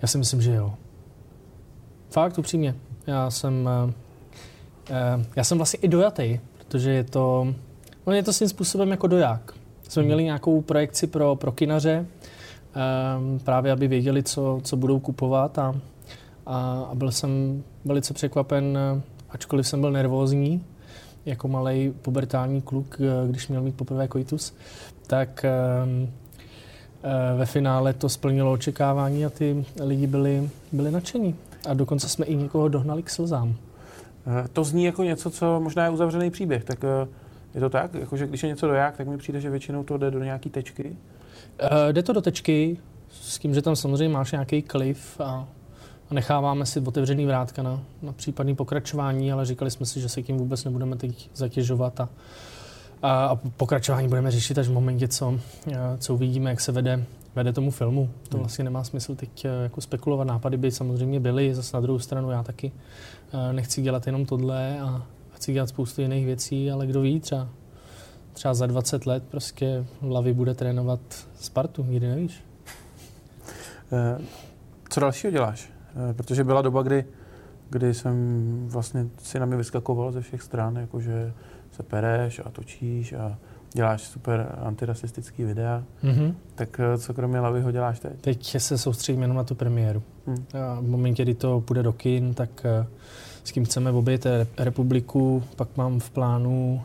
Já 0.01 0.07
si 0.07 0.17
myslím, 0.17 0.41
že 0.41 0.53
jo. 0.53 0.73
Fakt, 2.09 2.37
upřímně. 2.37 2.75
Já 3.07 3.30
jsem, 3.30 3.69
uh, 3.85 5.23
já 5.35 5.44
jsem 5.44 5.57
vlastně 5.57 5.80
i 5.81 5.87
dojatý, 5.87 6.39
protože 6.57 6.91
je 6.91 7.03
to, 7.03 7.53
no 8.07 8.13
je 8.13 8.23
to 8.23 8.33
svým 8.33 8.49
způsobem 8.49 8.91
jako 8.91 9.07
doják. 9.07 9.53
Jsme 9.89 10.03
měli 10.03 10.23
nějakou 10.23 10.61
projekci 10.61 11.07
pro, 11.07 11.35
pro 11.35 11.51
kinaře, 11.51 12.06
um, 13.18 13.39
právě 13.39 13.71
aby 13.71 13.87
věděli, 13.87 14.23
co, 14.23 14.59
co 14.63 14.77
budou 14.77 14.99
kupovat 14.99 15.59
a, 15.59 15.75
a, 16.45 16.81
a 16.91 16.95
byl 16.95 17.11
jsem 17.11 17.63
velice 17.85 18.13
překvapen, 18.13 18.77
ačkoliv 19.30 19.68
jsem 19.68 19.81
byl 19.81 19.91
nervózní, 19.91 20.65
jako 21.25 21.47
malý 21.47 21.94
pubertální 22.01 22.61
kluk, 22.61 22.97
když 23.27 23.47
měl 23.47 23.61
mít 23.61 23.75
poprvé 23.75 24.07
koitus, 24.07 24.53
tak 25.07 25.45
um, 25.83 26.09
Eh, 26.31 26.31
ve 27.37 27.45
finále 27.45 27.93
to 27.93 28.09
splnilo 28.09 28.51
očekávání 28.51 29.25
a 29.25 29.29
ty 29.29 29.65
lidi 29.83 30.07
byli, 30.07 30.49
byli 30.71 30.91
nadšení. 30.91 31.35
A 31.69 31.73
dokonce 31.73 32.09
jsme 32.09 32.25
i 32.25 32.35
někoho 32.35 32.67
dohnali 32.67 33.03
k 33.03 33.09
slzám. 33.09 33.55
Eh, 34.27 34.47
to 34.53 34.63
zní 34.63 34.83
jako 34.83 35.03
něco, 35.03 35.29
co 35.29 35.59
možná 35.59 35.83
je 35.83 35.89
uzavřený 35.89 36.31
příběh. 36.31 36.63
Tak 36.63 36.83
eh, 36.83 37.07
je 37.53 37.61
to 37.61 37.69
tak? 37.69 37.93
Jakože 37.93 38.27
když 38.27 38.43
je 38.43 38.49
něco 38.49 38.67
doják, 38.67 38.97
tak 38.97 39.07
mi 39.07 39.17
přijde, 39.17 39.41
že 39.41 39.49
většinou 39.49 39.83
to 39.83 39.97
jde 39.97 40.11
do 40.11 40.23
nějaký 40.23 40.49
tečky? 40.49 40.95
Jde 41.91 42.03
to 42.03 42.13
do 42.13 42.21
tečky, 42.21 42.77
s 43.11 43.39
tím, 43.39 43.53
že 43.53 43.61
tam 43.61 43.75
samozřejmě 43.75 44.09
máš 44.09 44.31
nějaký 44.31 44.61
klif 44.61 45.19
a, 45.19 45.47
a 46.09 46.13
necháváme 46.13 46.65
si 46.65 46.79
otevřený 46.79 47.25
vrátka 47.25 47.63
na, 47.63 47.79
na 48.01 48.11
případný 48.11 48.55
pokračování, 48.55 49.31
ale 49.31 49.45
říkali 49.45 49.71
jsme 49.71 49.85
si, 49.85 50.01
že 50.01 50.09
se 50.09 50.21
tím 50.21 50.37
vůbec 50.37 50.63
nebudeme 50.63 50.95
teď 50.95 51.29
zatěžovat 51.35 51.99
a, 51.99 52.09
a 53.03 53.35
pokračování 53.57 54.07
budeme 54.07 54.31
řešit 54.31 54.57
až 54.57 54.67
v 54.67 54.73
momentě, 54.73 55.07
co, 55.07 55.39
co 55.97 56.13
uvidíme, 56.13 56.49
jak 56.49 56.61
se 56.61 56.71
vede, 56.71 57.05
vede 57.35 57.53
tomu 57.53 57.71
filmu. 57.71 58.09
To 58.29 58.37
hmm. 58.37 58.43
vlastně 58.43 58.63
nemá 58.63 58.83
smysl 58.83 59.15
teď 59.15 59.45
jako 59.63 59.81
spekulovat. 59.81 60.27
Nápady 60.27 60.57
by 60.57 60.71
samozřejmě 60.71 61.19
byly, 61.19 61.55
zase 61.55 61.77
na 61.77 61.81
druhou 61.81 61.99
stranu 61.99 62.31
já 62.31 62.43
taky 62.43 62.71
nechci 63.51 63.81
dělat 63.81 64.07
jenom 64.07 64.25
tohle 64.25 64.79
a 64.79 65.05
chci 65.33 65.53
dělat 65.53 65.69
spoustu 65.69 66.01
jiných 66.01 66.25
věcí, 66.25 66.71
ale 66.71 66.87
kdo 66.87 67.01
ví, 67.01 67.19
třeba, 67.19 67.47
třeba 68.33 68.53
za 68.53 68.67
20 68.67 69.05
let 69.05 69.23
prostě 69.29 69.85
Lavy 70.01 70.33
bude 70.33 70.53
trénovat 70.53 70.99
Spartu, 71.35 71.83
nikdy 71.83 72.07
nevíš. 72.07 72.43
Eh, 73.91 74.21
co 74.89 74.99
dalšího 74.99 75.31
děláš? 75.31 75.69
Protože 76.13 76.43
byla 76.43 76.61
doba, 76.61 76.81
kdy, 76.83 77.05
kdy 77.69 77.93
jsem 77.93 78.47
vlastně 78.67 79.07
si 79.17 79.39
na 79.39 79.45
mě 79.45 79.57
vyskakoval 79.57 80.11
ze 80.11 80.21
všech 80.21 80.41
stran, 80.41 80.75
jakože 80.75 81.33
se 81.71 81.83
pereš 81.83 82.42
a 82.45 82.49
točíš 82.49 83.13
a 83.13 83.37
děláš 83.73 84.01
super 84.01 84.56
antirasistický 84.61 85.44
videa, 85.44 85.83
mm-hmm. 86.04 86.33
tak 86.56 86.80
eh, 86.80 86.97
co 86.97 87.13
kromě 87.13 87.40
Lavyho 87.40 87.71
děláš 87.71 87.99
teď? 87.99 88.21
Teď 88.21 88.57
se 88.57 88.78
soustředím 88.78 89.21
jenom 89.21 89.37
na 89.37 89.44
tu 89.44 89.56
premiéru. 89.56 90.04
Hmm. 90.28 90.45
A 90.54 90.80
v 90.80 90.87
momentě, 90.87 91.23
kdy 91.23 91.33
to 91.33 91.61
půjde 91.61 91.83
do 91.83 91.94
kin, 91.94 92.33
tak 92.33 92.49
eh, 92.66 92.85
s 93.44 93.51
kým 93.51 93.66
chceme 93.66 93.92
obět 93.92 94.25
republiku, 94.57 95.44
pak 95.56 95.78
mám 95.78 95.99
v 95.99 96.09
plánu 96.09 96.81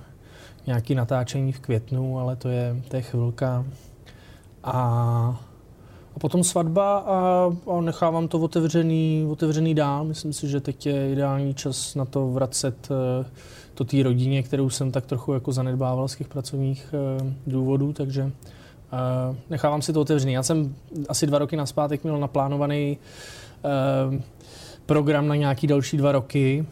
nějaký 0.67 0.95
natáčení 0.95 1.53
v 1.53 1.61
květnu, 1.61 2.19
ale 2.19 2.37
to 2.37 2.49
je, 2.49 2.77
to 2.89 2.97
je 2.97 3.03
chvilka. 3.03 3.65
A, 4.65 5.41
a 6.17 6.19
potom 6.19 6.45
svatba 6.45 6.99
a, 6.99 7.51
a 7.77 7.81
nechávám 7.81 8.29
to 8.29 8.39
otevřený, 8.39 9.27
otevřený 9.31 9.75
dál. 9.75 10.05
Myslím 10.05 10.33
si, 10.33 10.49
že 10.49 10.61
teď 10.61 10.87
je 10.87 11.13
ideální 11.13 11.55
čas 11.55 11.95
na 11.95 12.05
to 12.05 12.29
vracet 12.29 12.89
eh, 12.91 13.27
to 13.75 13.85
té 13.85 14.03
rodině, 14.03 14.43
kterou 14.43 14.71
jsem 14.71 14.93
tak 14.93 15.07
trochu 15.07 15.33
jako 15.33 15.53
zanedbával 15.53 16.09
z 16.09 16.17
těch 16.17 16.29
pracovních 16.29 16.95
uh, 17.21 17.27
důvodů, 17.47 17.93
takže 17.93 18.23
uh, 18.25 18.31
nechávám 19.51 19.83
si 19.83 19.93
to 19.93 20.01
otevřený. 20.01 20.33
Já 20.33 20.43
jsem 20.43 20.75
asi 21.09 21.27
dva 21.27 21.39
roky 21.39 21.57
naspátek 21.57 22.05
měl 22.05 22.19
naplánovaný 22.19 22.99
program 24.87 25.29
na 25.29 25.37
nějaký 25.37 25.67
další 25.67 25.97
dva 25.97 26.13
roky 26.13 26.67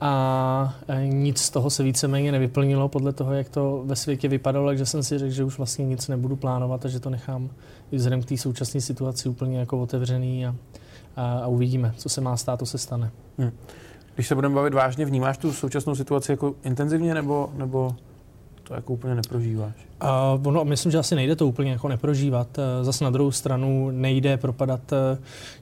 a 0.00 0.74
nic 1.06 1.38
z 1.38 1.50
toho 1.50 1.70
se 1.70 1.82
víceméně 1.82 2.32
nevyplnilo 2.32 2.88
podle 2.88 3.12
toho, 3.12 3.32
jak 3.32 3.48
to 3.48 3.82
ve 3.84 3.96
světě 3.96 4.28
vypadalo, 4.28 4.66
takže 4.66 4.86
jsem 4.86 5.02
si 5.02 5.18
řekl, 5.18 5.32
že 5.32 5.44
už 5.44 5.58
vlastně 5.58 5.84
nic 5.86 6.08
nebudu 6.08 6.36
plánovat 6.36 6.84
a 6.84 6.88
že 6.88 7.00
to 7.00 7.10
nechám 7.10 7.50
i 7.92 7.96
vzhledem 7.96 8.22
k 8.22 8.26
té 8.26 8.36
současné 8.36 8.80
situaci 8.80 9.28
úplně 9.28 9.58
jako 9.58 9.82
otevřený 9.82 10.46
a, 10.46 10.54
a, 11.16 11.38
a 11.38 11.46
uvidíme, 11.46 11.94
co 11.96 12.08
se 12.08 12.20
má 12.20 12.36
stát, 12.36 12.58
to 12.58 12.66
se 12.66 12.78
stane. 12.78 13.10
Hmm. 13.38 13.50
Když 14.14 14.28
se 14.28 14.34
budeme 14.34 14.54
bavit 14.54 14.74
vážně, 14.74 15.04
vnímáš 15.04 15.38
tu 15.38 15.52
současnou 15.52 15.94
situaci 15.94 16.32
jako 16.32 16.54
intenzivně 16.64 17.14
nebo, 17.14 17.50
nebo 17.56 17.94
to 18.70 18.74
jako 18.74 18.92
úplně 18.92 19.14
neprožíváš? 19.14 19.74
Uh, 20.02 20.46
ono, 20.46 20.64
myslím, 20.64 20.92
že 20.92 20.98
asi 20.98 21.14
nejde 21.14 21.36
to 21.36 21.46
úplně 21.46 21.70
jako 21.70 21.88
neprožívat. 21.88 22.58
Uh, 22.58 22.84
zase 22.84 23.04
na 23.04 23.10
druhou 23.10 23.30
stranu 23.30 23.90
nejde 23.90 24.36
propadat 24.36 24.92
uh, 24.92 24.98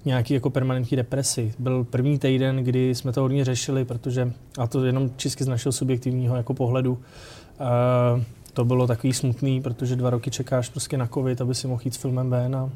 nějaký 0.04 0.34
jako 0.34 0.50
permanentní 0.50 0.96
depresi. 0.96 1.54
Byl 1.58 1.84
první 1.84 2.18
týden, 2.18 2.56
kdy 2.56 2.94
jsme 2.94 3.12
to 3.12 3.20
hodně 3.20 3.44
řešili, 3.44 3.84
protože, 3.84 4.32
a 4.58 4.66
to 4.66 4.84
jenom 4.84 5.10
čistě 5.16 5.44
z 5.44 5.48
našeho 5.48 5.72
subjektivního 5.72 6.36
jako 6.36 6.54
pohledu, 6.54 6.92
uh, 6.92 8.22
to 8.52 8.64
bylo 8.64 8.86
takový 8.86 9.12
smutný, 9.12 9.62
protože 9.62 9.96
dva 9.96 10.10
roky 10.10 10.30
čekáš 10.30 10.68
prostě 10.68 10.96
na 10.96 11.06
covid, 11.06 11.40
aby 11.40 11.54
si 11.54 11.66
mohl 11.66 11.82
jít 11.84 11.94
s 11.94 11.96
filmem 11.96 12.30
ven 12.30 12.56
a, 12.56 12.70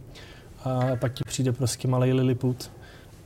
a 0.65 0.97
pak 0.97 1.13
ti 1.13 1.25
přijde 1.25 1.53
prostě 1.53 1.89
malý 1.89 2.13
Lilliput 2.13 2.71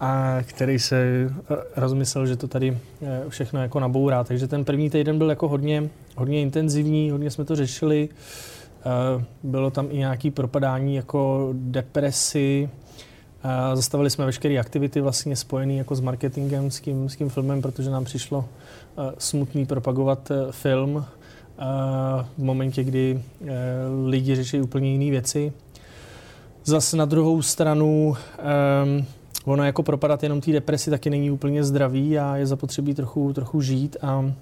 a 0.00 0.38
který 0.42 0.78
se 0.78 0.96
eh, 0.96 1.56
rozmyslel, 1.76 2.26
že 2.26 2.36
to 2.36 2.48
tady 2.48 2.78
eh, 3.02 3.22
všechno 3.28 3.62
jako 3.62 3.80
nabourá. 3.80 4.24
Takže 4.24 4.48
ten 4.48 4.64
první 4.64 4.90
týden 4.90 5.18
byl 5.18 5.30
jako 5.30 5.48
hodně, 5.48 5.88
hodně 6.16 6.42
intenzivní, 6.42 7.10
hodně 7.10 7.30
jsme 7.30 7.44
to 7.44 7.56
řešili. 7.56 8.08
Eh, 8.08 9.24
bylo 9.42 9.70
tam 9.70 9.88
i 9.90 9.96
nějaké 9.96 10.30
propadání 10.30 10.94
jako 10.94 11.50
depresi. 11.52 12.70
Zastavili 13.74 14.10
jsme 14.10 14.26
veškeré 14.26 14.58
aktivity 14.58 15.00
vlastně 15.00 15.36
spojené 15.36 15.74
jako 15.74 15.94
s 15.94 16.00
marketingem, 16.00 16.70
s 16.70 16.80
tím, 16.80 17.08
s 17.08 17.16
tím 17.16 17.28
filmem, 17.28 17.62
protože 17.62 17.90
nám 17.90 18.04
přišlo 18.04 18.44
smutný 19.18 19.66
propagovat 19.66 20.32
film 20.50 21.04
v 22.38 22.42
momentě, 22.42 22.84
kdy 22.84 23.22
lidi 24.06 24.36
řeší 24.36 24.60
úplně 24.60 24.92
jiné 24.92 25.10
věci. 25.10 25.52
Zase 26.64 26.96
na 26.96 27.04
druhou 27.04 27.42
stranu 27.42 28.16
ehm, 28.38 29.06
ono 29.46 29.64
jako 29.64 29.82
propadat 29.82 30.22
jenom 30.22 30.40
té 30.40 30.52
depresi 30.52 30.90
taky 30.90 31.10
není 31.10 31.30
úplně 31.30 31.64
zdravý 31.64 32.18
a 32.18 32.36
je 32.36 32.46
zapotřebí 32.46 32.94
trochu, 32.94 33.32
trochu 33.32 33.60
žít 33.60 33.96
a, 34.02 34.32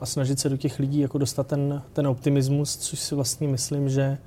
a 0.00 0.06
snažit 0.06 0.40
se 0.40 0.48
do 0.48 0.56
těch 0.56 0.78
lidí 0.78 1.00
jako 1.00 1.18
dostat 1.18 1.46
ten, 1.46 1.82
ten 1.92 2.06
optimismus, 2.06 2.76
což 2.76 2.98
si 2.98 3.14
vlastně 3.14 3.48
myslím, 3.48 3.88
že 3.88 4.18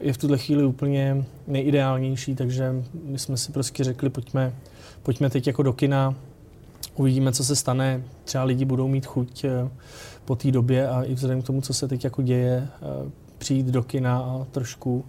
je 0.00 0.12
v 0.12 0.18
tuhle 0.18 0.38
chvíli 0.38 0.64
úplně 0.64 1.24
nejideálnější, 1.46 2.34
takže 2.34 2.74
my 3.04 3.18
jsme 3.18 3.36
si 3.36 3.52
prostě 3.52 3.84
řekli, 3.84 4.10
pojďme, 4.10 4.52
pojďme 5.02 5.30
teď 5.30 5.46
jako 5.46 5.62
do 5.62 5.72
kina, 5.72 6.14
uvidíme, 6.96 7.32
co 7.32 7.44
se 7.44 7.56
stane, 7.56 8.02
třeba 8.24 8.44
lidi 8.44 8.64
budou 8.64 8.88
mít 8.88 9.06
chuť 9.06 9.44
e, 9.44 9.68
po 10.24 10.36
té 10.36 10.50
době 10.50 10.88
a 10.88 11.02
i 11.02 11.14
vzhledem 11.14 11.42
k 11.42 11.46
tomu, 11.46 11.60
co 11.60 11.74
se 11.74 11.88
teď 11.88 12.04
jako 12.04 12.22
děje, 12.22 12.52
e, 12.52 12.68
přijít 13.38 13.66
do 13.66 13.82
kina 13.82 14.18
a 14.18 14.46
trošku 14.50 15.04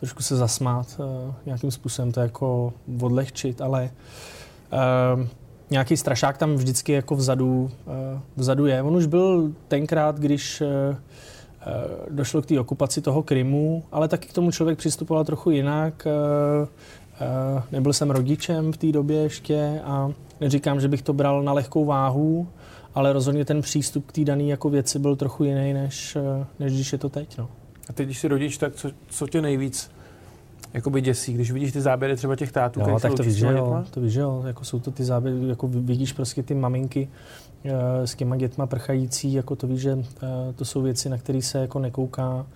trošku 0.00 0.22
se 0.22 0.36
zasmát, 0.36 1.00
uh, 1.00 1.34
nějakým 1.46 1.70
způsobem 1.70 2.12
to 2.12 2.20
jako 2.20 2.72
odlehčit, 3.00 3.60
ale 3.60 3.90
uh, 4.72 5.26
nějaký 5.70 5.96
strašák 5.96 6.38
tam 6.38 6.54
vždycky 6.54 6.92
jako 6.92 7.14
vzadu, 7.14 7.70
uh, 7.86 8.20
vzadu 8.36 8.66
je. 8.66 8.82
On 8.82 8.96
už 8.96 9.06
byl 9.06 9.52
tenkrát, 9.68 10.18
když 10.18 10.60
uh, 10.60 10.68
došlo 12.10 12.42
k 12.42 12.46
té 12.46 12.60
okupaci 12.60 13.00
toho 13.00 13.22
Krymu, 13.22 13.84
ale 13.92 14.08
taky 14.08 14.28
k 14.28 14.32
tomu 14.32 14.50
člověk 14.50 14.78
přistupoval 14.78 15.24
trochu 15.24 15.50
jinak. 15.50 16.06
Nebyl 17.72 17.92
jsem 17.92 18.10
rodičem 18.10 18.72
v 18.72 18.76
té 18.76 18.92
době 18.92 19.16
ještě 19.16 19.80
a 19.84 20.12
neříkám, 20.40 20.80
že 20.80 20.88
bych 20.88 21.02
to 21.02 21.12
bral 21.12 21.42
na 21.42 21.52
lehkou 21.52 21.84
váhu, 21.84 22.48
ale 22.94 23.12
rozhodně 23.12 23.44
ten 23.44 23.60
přístup 23.60 24.06
k 24.06 24.12
té 24.12 24.24
dané 24.24 24.42
jako 24.42 24.70
věci 24.70 24.98
byl 24.98 25.16
trochu 25.16 25.44
jiný, 25.44 25.72
než, 25.72 26.16
než 26.58 26.72
když 26.72 26.92
je 26.92 26.98
to 26.98 27.08
teď. 27.08 27.38
No. 27.38 27.48
A 27.88 27.92
teď, 27.92 28.06
když 28.06 28.18
jsi 28.18 28.28
rodič, 28.28 28.58
tak 28.58 28.74
co, 28.74 28.90
co 29.08 29.26
tě 29.26 29.42
nejvíc 29.42 29.90
jakoby 30.74 31.00
děsí, 31.00 31.32
když 31.32 31.52
vidíš 31.52 31.72
ty 31.72 31.80
záběry 31.80 32.16
třeba 32.16 32.36
těch 32.36 32.52
tátů, 32.52 32.80
jo, 32.80 32.98
tak 33.00 33.14
to 33.14 33.22
víš, 33.22 33.34
že 33.34 33.46
jo, 33.46 33.84
to 33.90 34.00
víš, 34.00 34.12
že 34.12 34.20
jo, 34.20 34.42
jako 34.46 34.64
jsou 34.64 34.80
to 34.80 34.90
ty 34.90 35.04
záběry, 35.04 35.48
jako 35.48 35.68
vidíš 35.68 36.12
prostě 36.12 36.42
ty 36.42 36.54
maminky 36.54 37.08
uh, 37.64 37.72
s 38.04 38.14
těma 38.14 38.36
dětma 38.36 38.66
prchající, 38.66 39.32
jako 39.32 39.56
to 39.56 39.66
víš, 39.66 39.80
že 39.80 39.94
uh, 39.94 40.04
to 40.56 40.64
jsou 40.64 40.82
věci, 40.82 41.08
na 41.08 41.18
které 41.18 41.42
se 41.42 41.58
jako 41.58 41.78
nekouká 41.78 42.46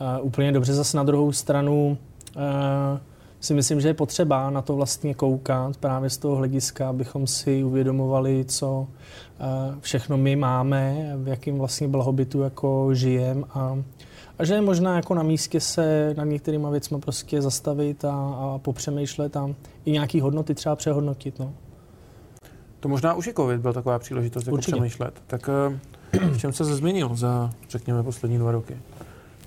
uh, 0.00 0.26
úplně 0.26 0.52
dobře. 0.52 0.74
Zase 0.74 0.96
na 0.96 1.02
druhou 1.02 1.32
stranu 1.32 1.98
uh, 2.36 2.42
si 3.40 3.54
myslím, 3.54 3.80
že 3.80 3.88
je 3.88 3.94
potřeba 3.94 4.50
na 4.50 4.62
to 4.62 4.76
vlastně 4.76 5.14
koukat 5.14 5.76
právě 5.76 6.10
z 6.10 6.18
toho 6.18 6.36
hlediska, 6.36 6.88
abychom 6.88 7.26
si 7.26 7.64
uvědomovali, 7.64 8.44
co 8.44 8.86
všechno 9.80 10.16
my 10.16 10.36
máme, 10.36 11.12
v 11.16 11.28
jakém 11.28 11.58
vlastně 11.58 11.88
blahobytu 11.88 12.40
jako 12.40 12.94
žijeme 12.94 13.42
a 13.50 13.78
a 14.38 14.44
že 14.44 14.54
je 14.54 14.60
možná 14.60 14.96
jako 14.96 15.14
na 15.14 15.22
místě 15.22 15.60
se 15.60 16.14
nad 16.16 16.24
některýma 16.24 16.70
věcmi 16.70 16.98
prostě 16.98 17.42
zastavit 17.42 18.04
a, 18.04 18.12
a 18.12 18.58
popřemýšlet 18.58 19.36
a 19.36 19.50
i 19.84 19.90
nějaký 19.90 20.20
hodnoty 20.20 20.54
třeba 20.54 20.76
přehodnotit. 20.76 21.38
No. 21.38 21.52
To 22.80 22.88
možná 22.88 23.14
už 23.14 23.26
i 23.26 23.34
covid 23.34 23.60
byl 23.60 23.72
taková 23.72 23.98
příležitost 23.98 24.46
jako 24.46 24.58
přemýšlet. 24.58 25.22
Tak 25.26 25.48
eh, 25.48 25.78
v 26.32 26.38
čem 26.38 26.52
se 26.52 26.64
změnil 26.64 27.10
za, 27.14 27.50
řekněme, 27.68 28.02
poslední 28.02 28.38
dva 28.38 28.52
roky? 28.52 28.76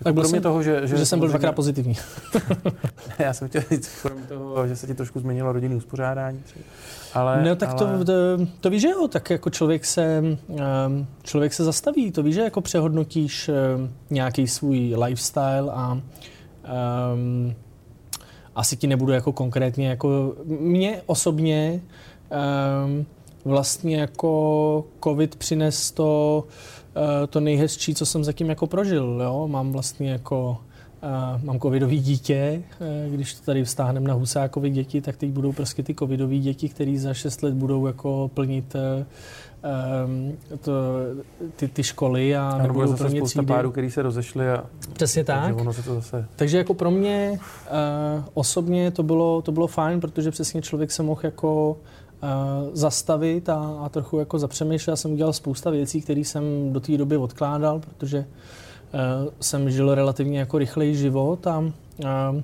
Tak 0.03 0.13
kromě 0.13 0.29
jsem, 0.29 0.41
toho, 0.41 0.63
že, 0.63 0.87
že, 0.87 0.97
že 0.97 1.05
jsem 1.05 1.19
byl 1.19 1.27
dvakrát 1.27 1.51
pozitivní. 1.51 1.95
já 3.19 3.33
jsem 3.33 3.47
chtěl 3.47 3.61
říct, 3.71 3.89
kromě 4.01 4.23
toho, 4.23 4.67
že 4.67 4.75
se 4.75 4.87
ti 4.87 4.93
trošku 4.93 5.19
změnilo 5.19 5.51
rodinné 5.51 5.75
uspořádání. 5.75 6.39
Třeba. 6.43 6.65
Ale, 7.13 7.43
no 7.43 7.55
tak 7.55 7.69
ale... 7.69 7.97
to, 7.97 8.05
to, 8.05 8.13
to 8.59 8.69
víš, 8.69 8.81
že 8.81 8.89
jo, 8.89 9.07
tak 9.07 9.29
jako 9.29 9.49
člověk 9.49 9.85
se, 9.85 10.21
um, 10.47 11.07
člověk 11.23 11.53
se 11.53 11.63
zastaví, 11.63 12.11
to 12.11 12.23
víš, 12.23 12.35
že 12.35 12.41
jako 12.41 12.61
přehodnotíš 12.61 13.49
um, 13.49 13.89
nějaký 14.09 14.47
svůj 14.47 14.95
lifestyle 15.03 15.71
a 15.71 16.01
um, 17.13 17.55
asi 18.55 18.77
ti 18.77 18.87
nebudu 18.87 19.11
jako 19.11 19.31
konkrétně, 19.31 19.89
jako 19.89 20.35
mě 20.45 21.01
osobně 21.05 21.81
um, 22.85 23.05
vlastně 23.45 23.97
jako 23.97 24.85
covid 25.03 25.35
přines 25.35 25.91
to, 25.91 26.43
uh, 26.47 26.80
to 27.29 27.39
nejhezčí, 27.39 27.95
co 27.95 28.05
jsem 28.05 28.23
zatím 28.23 28.49
jako 28.49 28.67
prožil, 28.67 29.21
jo, 29.23 29.47
mám 29.47 29.71
vlastně 29.71 30.11
jako 30.11 30.57
Uh, 31.03 31.43
mám 31.43 31.59
covidový 31.59 31.99
dítě, 31.99 32.63
uh, 32.81 33.13
když 33.13 33.33
to 33.33 33.45
tady 33.45 33.63
vztáhneme 33.63 34.07
na 34.07 34.13
Husákovi 34.13 34.69
děti, 34.69 35.01
tak 35.01 35.17
teď 35.17 35.29
budou 35.29 35.51
prostě 35.51 35.83
ty 35.83 35.95
covidové 35.95 36.37
děti, 36.37 36.69
které 36.69 36.97
za 36.97 37.13
6 37.13 37.43
let 37.43 37.53
budou 37.53 37.87
jako 37.87 38.31
plnit 38.33 38.75
uh, 38.75 39.05
to, 40.61 40.71
ty, 41.55 41.67
ty 41.67 41.83
školy 41.83 42.35
a 42.35 42.49
ano, 42.49 42.63
nebudou 42.63 42.87
zase 42.87 43.03
plnit 43.03 43.17
spousta 43.17 43.43
párů, 43.43 43.71
který 43.71 43.91
se 43.91 44.01
rozešli 44.01 44.49
a 44.49 44.65
Přesně 44.93 45.23
tak. 45.23 45.43
Takže, 45.43 45.61
ono 45.61 45.73
se 45.73 45.83
to 45.83 45.95
zase... 45.95 46.25
takže 46.35 46.57
jako 46.57 46.73
pro 46.73 46.91
mě 46.91 47.39
uh, 47.39 48.23
osobně 48.33 48.91
to 48.91 49.03
bylo, 49.03 49.41
to 49.41 49.51
bylo 49.51 49.67
fajn, 49.67 49.99
protože 49.99 50.31
přesně 50.31 50.61
člověk 50.61 50.91
se 50.91 51.03
mohl 51.03 51.21
jako 51.23 51.71
uh, 51.71 51.77
zastavit 52.73 53.49
a, 53.49 53.79
a 53.85 53.89
trochu 53.89 54.19
jako 54.19 54.39
zapřemýšlet. 54.39 54.91
Já 54.91 54.95
jsem 54.95 55.11
udělal 55.11 55.33
spousta 55.33 55.69
věcí, 55.69 56.01
které 56.01 56.19
jsem 56.19 56.73
do 56.73 56.79
té 56.79 56.97
doby 56.97 57.17
odkládal, 57.17 57.79
protože 57.79 58.25
Eh, 58.93 59.31
jsem 59.39 59.71
žil 59.71 59.95
relativně 59.95 60.39
jako 60.39 60.57
rychlej 60.57 60.95
život 60.95 61.47
a, 61.47 61.63
a, 62.05 62.35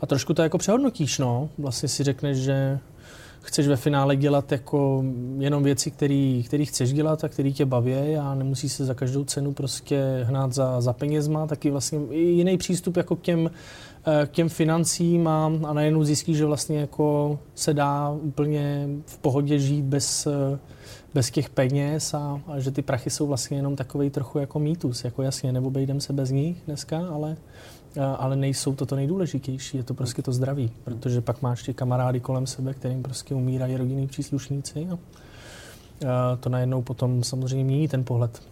a 0.00 0.06
trošku 0.06 0.34
to 0.34 0.42
jako 0.42 0.58
přehodnotíš, 0.58 1.18
no. 1.18 1.48
Vlastně 1.58 1.88
si 1.88 2.04
řekneš, 2.04 2.38
že 2.38 2.78
chceš 3.40 3.68
ve 3.68 3.76
finále 3.76 4.16
dělat 4.16 4.52
jako 4.52 5.04
jenom 5.38 5.62
věci, 5.62 5.90
které 6.46 6.64
chceš 6.64 6.92
dělat 6.92 7.24
a 7.24 7.28
které 7.28 7.52
tě 7.52 7.64
baví 7.64 8.16
a 8.16 8.34
nemusí 8.34 8.68
se 8.68 8.84
za 8.84 8.94
každou 8.94 9.24
cenu 9.24 9.52
prostě 9.52 10.20
hnát 10.22 10.52
za, 10.52 10.80
za 10.80 10.92
penězma, 10.92 11.46
taky 11.46 11.70
vlastně 11.70 11.98
jiný 12.10 12.56
přístup 12.56 12.96
jako 12.96 13.16
k 13.16 13.20
těm, 13.20 13.50
k 14.26 14.30
těm 14.30 14.48
financím 14.48 15.28
a, 15.28 15.52
a 15.64 15.72
najednou 15.72 16.04
zjistíš, 16.04 16.36
že 16.36 16.44
vlastně 16.44 16.80
jako 16.80 17.38
se 17.54 17.74
dá 17.74 18.10
úplně 18.10 18.88
v 19.06 19.18
pohodě 19.18 19.58
žít 19.58 19.84
bez, 19.84 20.26
eh, 20.26 20.58
bez 21.14 21.30
těch 21.30 21.50
peněz 21.50 22.14
a, 22.14 22.40
a 22.46 22.60
že 22.60 22.70
ty 22.70 22.82
prachy 22.82 23.10
jsou 23.10 23.26
vlastně 23.26 23.56
jenom 23.56 23.76
takový 23.76 24.10
trochu 24.10 24.38
jako 24.38 24.58
mýtus, 24.58 25.04
jako 25.04 25.22
jasně, 25.22 25.52
nebo 25.52 25.70
bejdem 25.70 26.00
se 26.00 26.12
bez 26.12 26.30
nich 26.30 26.62
dneska, 26.66 27.06
ale 27.12 27.36
ale 28.18 28.36
nejsou 28.36 28.74
to 28.74 28.86
to 28.86 28.96
nejdůležitější, 28.96 29.76
je 29.76 29.82
to 29.82 29.94
prostě 29.94 30.22
to 30.22 30.32
zdraví, 30.32 30.70
protože 30.84 31.20
pak 31.20 31.42
máš 31.42 31.62
ty 31.62 31.74
kamarády 31.74 32.20
kolem 32.20 32.46
sebe, 32.46 32.74
kterým 32.74 33.02
prostě 33.02 33.34
umírají 33.34 33.76
rodinní 33.76 34.06
příslušníci 34.06 34.88
a 34.90 34.98
to 36.36 36.48
najednou 36.48 36.82
potom 36.82 37.24
samozřejmě 37.24 37.64
mění 37.64 37.88
ten 37.88 38.04
pohled. 38.04 38.42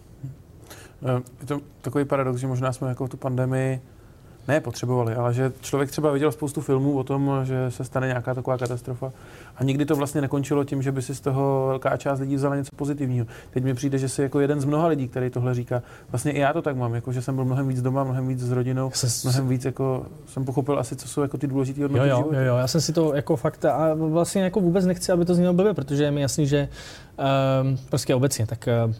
Je 1.41 1.47
to 1.47 1.61
takový 1.81 2.05
paradox, 2.05 2.39
že 2.39 2.47
možná 2.47 2.73
jsme 2.73 2.89
jako 2.89 3.07
tu 3.07 3.17
pandemii 3.17 3.81
ne 4.47 4.59
potřebovali, 4.59 5.15
ale 5.15 5.33
že 5.33 5.51
člověk 5.61 5.91
třeba 5.91 6.11
viděl 6.11 6.31
spoustu 6.31 6.61
filmů 6.61 6.97
o 6.97 7.03
tom, 7.03 7.31
že 7.43 7.71
se 7.71 7.83
stane 7.83 8.07
nějaká 8.07 8.33
taková 8.33 8.57
katastrofa 8.57 9.11
a 9.55 9.63
nikdy 9.63 9.85
to 9.85 9.95
vlastně 9.95 10.21
nekončilo 10.21 10.63
tím, 10.63 10.81
že 10.81 10.91
by 10.91 11.01
si 11.01 11.15
z 11.15 11.21
toho 11.21 11.65
velká 11.67 11.97
část 11.97 12.19
lidí 12.19 12.35
vzala 12.35 12.55
něco 12.55 12.75
pozitivního. 12.75 13.25
Teď 13.51 13.63
mi 13.63 13.73
přijde, 13.73 13.97
že 13.97 14.09
jsi 14.09 14.21
jako 14.21 14.39
jeden 14.39 14.61
z 14.61 14.65
mnoha 14.65 14.87
lidí, 14.87 15.07
který 15.07 15.29
tohle 15.29 15.53
říká. 15.53 15.81
Vlastně 16.11 16.31
i 16.31 16.39
já 16.39 16.53
to 16.53 16.61
tak 16.61 16.75
mám, 16.75 16.95
jako 16.95 17.11
že 17.11 17.21
jsem 17.21 17.35
byl 17.35 17.45
mnohem 17.45 17.67
víc 17.67 17.81
doma, 17.81 18.03
mnohem 18.03 18.27
víc 18.27 18.39
s 18.39 18.51
rodinou, 18.51 18.91
se... 18.93 19.27
mnohem 19.27 19.47
víc 19.47 19.65
jako 19.65 20.05
jsem 20.25 20.45
pochopil 20.45 20.79
asi, 20.79 20.95
co 20.95 21.07
jsou 21.07 21.21
jako 21.21 21.37
ty 21.37 21.47
důležité 21.47 21.81
hodnoty 21.81 22.09
jo, 22.09 22.27
jo, 22.31 22.39
jo, 22.39 22.41
jo, 22.41 22.57
já 22.57 22.67
jsem 22.67 22.81
si 22.81 22.93
to 22.93 23.15
jako 23.15 23.35
fakt 23.35 23.65
a 23.65 23.93
vlastně 23.93 24.43
jako 24.43 24.59
vůbec 24.59 24.85
nechci, 24.85 25.11
aby 25.11 25.25
to 25.25 25.35
znělo 25.35 25.53
blbě, 25.53 25.73
protože 25.73 26.03
je 26.03 26.11
mi 26.11 26.21
jasný, 26.21 26.47
že 26.47 26.67
um, 27.63 27.77
prostě 27.89 28.15
obecně, 28.15 28.47
tak 28.47 28.69
uh, 28.87 28.93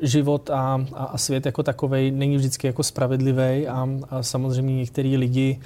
život 0.00 0.50
a, 0.50 0.86
a, 0.94 1.04
a 1.04 1.18
svět 1.18 1.46
jako 1.46 1.62
takový 1.62 2.10
není 2.10 2.36
vždycky 2.36 2.66
jako 2.66 2.82
spravedlivý 2.82 3.68
a, 3.68 3.88
a 4.10 4.22
samozřejmě 4.22 4.76
některý 4.76 5.16
lidi 5.16 5.60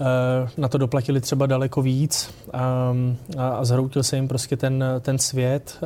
uh, 0.00 0.06
na 0.56 0.68
to 0.68 0.78
doplatili 0.78 1.20
třeba 1.20 1.46
daleko 1.46 1.82
víc 1.82 2.34
um, 2.90 3.16
a, 3.38 3.48
a 3.48 3.64
zhroutil 3.64 4.02
se 4.02 4.16
jim 4.16 4.28
prostě 4.28 4.56
ten, 4.56 4.84
ten 5.00 5.18
svět. 5.18 5.80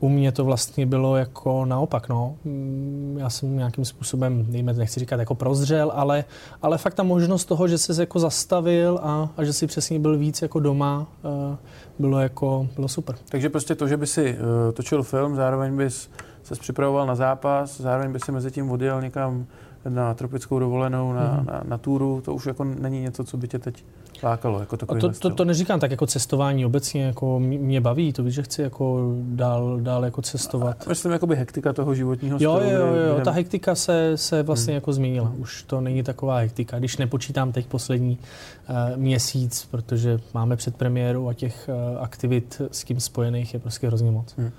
U 0.00 0.08
mě 0.08 0.32
to 0.32 0.44
vlastně 0.44 0.86
bylo 0.86 1.16
jako 1.16 1.64
naopak, 1.64 2.08
no. 2.08 2.36
Mm, 2.44 3.16
já 3.20 3.30
jsem 3.30 3.56
nějakým 3.56 3.84
způsobem, 3.84 4.46
nejme, 4.48 4.72
nechci 4.72 5.00
říkat 5.00 5.20
jako 5.20 5.34
prozřel, 5.34 5.92
ale, 5.94 6.24
ale 6.62 6.78
fakt 6.78 6.94
ta 6.94 7.02
možnost 7.02 7.44
toho, 7.44 7.68
že 7.68 7.78
se 7.78 8.02
jako 8.02 8.18
zastavil 8.18 9.00
a, 9.02 9.28
a 9.36 9.44
že 9.44 9.52
si 9.52 9.66
přesně 9.66 9.98
byl 9.98 10.18
víc 10.18 10.42
jako 10.42 10.60
doma, 10.60 11.06
uh, 11.22 11.56
bylo 11.98 12.20
jako, 12.20 12.68
bylo 12.74 12.88
super. 12.88 13.16
Takže 13.28 13.48
prostě 13.48 13.74
to, 13.74 13.88
že 13.88 13.96
by 13.96 14.06
si 14.06 14.36
uh, 14.38 14.72
točil 14.72 15.02
film, 15.02 15.36
zároveň 15.36 15.76
bys 15.76 16.10
se 16.42 16.54
připravoval 16.54 17.06
na 17.06 17.14
zápas, 17.14 17.80
zároveň 17.80 18.12
by 18.12 18.20
si 18.20 18.32
mezi 18.32 18.50
tím 18.50 18.70
odjel 18.70 19.02
někam 19.02 19.46
na 19.88 20.14
tropickou 20.14 20.58
dovolenou, 20.58 21.12
na, 21.12 21.38
mm. 21.40 21.46
na, 21.46 21.62
na 21.68 21.78
túru, 21.78 22.20
to 22.24 22.34
už 22.34 22.46
jako 22.46 22.64
není 22.64 23.00
něco, 23.00 23.24
co 23.24 23.36
by 23.36 23.48
tě 23.48 23.58
teď 23.58 23.84
lákalo. 24.22 24.60
Jako 24.60 24.76
to, 24.76 25.12
to, 25.12 25.30
to, 25.30 25.44
neříkám 25.44 25.80
tak 25.80 25.90
jako 25.90 26.06
cestování 26.06 26.66
obecně, 26.66 27.04
jako 27.04 27.40
mě 27.40 27.80
baví, 27.80 28.12
to 28.12 28.22
víš, 28.22 28.34
že 28.34 28.42
chci 28.42 28.62
jako 28.62 29.14
dál, 29.22 29.80
dál 29.80 30.04
jako 30.04 30.22
cestovat. 30.22 30.82
A 30.86 30.88
myslím, 30.88 31.12
jakoby 31.12 31.36
hektika 31.36 31.72
toho 31.72 31.94
životního 31.94 32.38
stylu. 32.38 32.52
Jo, 32.52 32.60
jo, 32.70 32.86
jo, 32.86 33.16
jo. 33.16 33.20
ta 33.24 33.30
hektika 33.30 33.74
se, 33.74 34.16
se 34.16 34.42
vlastně 34.42 34.72
hmm. 34.72 34.76
jako 34.76 34.92
změnila. 34.92 35.32
Už 35.38 35.62
to 35.62 35.80
není 35.80 36.02
taková 36.02 36.38
hektika. 36.38 36.78
Když 36.78 36.96
nepočítám 36.96 37.52
teď 37.52 37.66
poslední 37.66 38.18
uh, 38.18 38.96
měsíc, 38.96 39.68
protože 39.70 40.18
máme 40.34 40.56
před 40.56 40.76
premiéru 40.76 41.28
a 41.28 41.34
těch 41.34 41.70
uh, 41.92 42.02
aktivit 42.02 42.62
s 42.70 42.84
tím 42.84 43.00
spojených 43.00 43.54
je 43.54 43.60
prostě 43.60 43.86
hrozně 43.86 44.10
moc. 44.10 44.34
Hmm. 44.36 44.50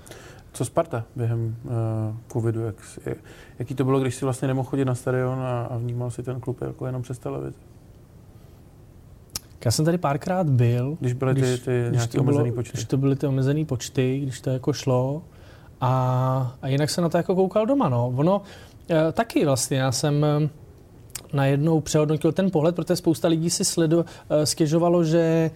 Co 0.52 0.64
Sparta 0.64 1.04
během 1.16 1.56
uh, 1.64 1.70
covidu? 2.32 2.60
Jak, 2.60 2.74
jaký 3.58 3.74
to 3.74 3.84
bylo, 3.84 4.00
když 4.00 4.14
si 4.14 4.24
vlastně 4.24 4.48
nemohl 4.48 4.68
chodit 4.68 4.84
na 4.84 4.94
stadion 4.94 5.38
a, 5.38 5.62
a 5.62 5.76
vnímal 5.76 6.10
si 6.10 6.22
ten 6.22 6.40
klub 6.40 6.60
jako 6.60 6.86
jenom 6.86 7.02
přes 7.02 7.18
televizi? 7.18 7.56
Já 9.64 9.70
jsem 9.70 9.84
tady 9.84 9.98
párkrát 9.98 10.50
byl. 10.50 10.96
Když 11.00 11.12
byly 11.12 11.34
ty, 11.34 11.40
ty 11.40 11.84
když 11.88 11.98
nějaké 11.98 12.18
omezené 12.18 12.52
počty. 12.52 12.72
Když 12.76 12.84
to 12.84 12.96
byly 12.96 13.16
ty 13.16 13.26
omezené 13.26 13.64
počty, 13.64 14.20
když 14.20 14.40
to 14.40 14.50
jako 14.50 14.72
šlo. 14.72 15.22
A, 15.80 16.56
a 16.62 16.68
jinak 16.68 16.90
se 16.90 17.00
na 17.00 17.08
to 17.08 17.16
jako 17.16 17.34
koukal 17.34 17.66
doma. 17.66 17.88
No. 17.88 18.12
Ono 18.16 18.42
e, 18.90 19.12
taky 19.12 19.44
vlastně, 19.44 19.78
já 19.78 19.92
jsem 19.92 20.26
najednou 21.32 21.80
přehodnotil 21.80 22.32
ten 22.32 22.50
pohled, 22.50 22.74
protože 22.74 22.96
spousta 22.96 23.28
lidí 23.28 23.50
si 23.50 23.64
sledo, 23.64 24.04
eh, 24.30 24.46
stěžovalo, 24.46 25.04
že 25.04 25.50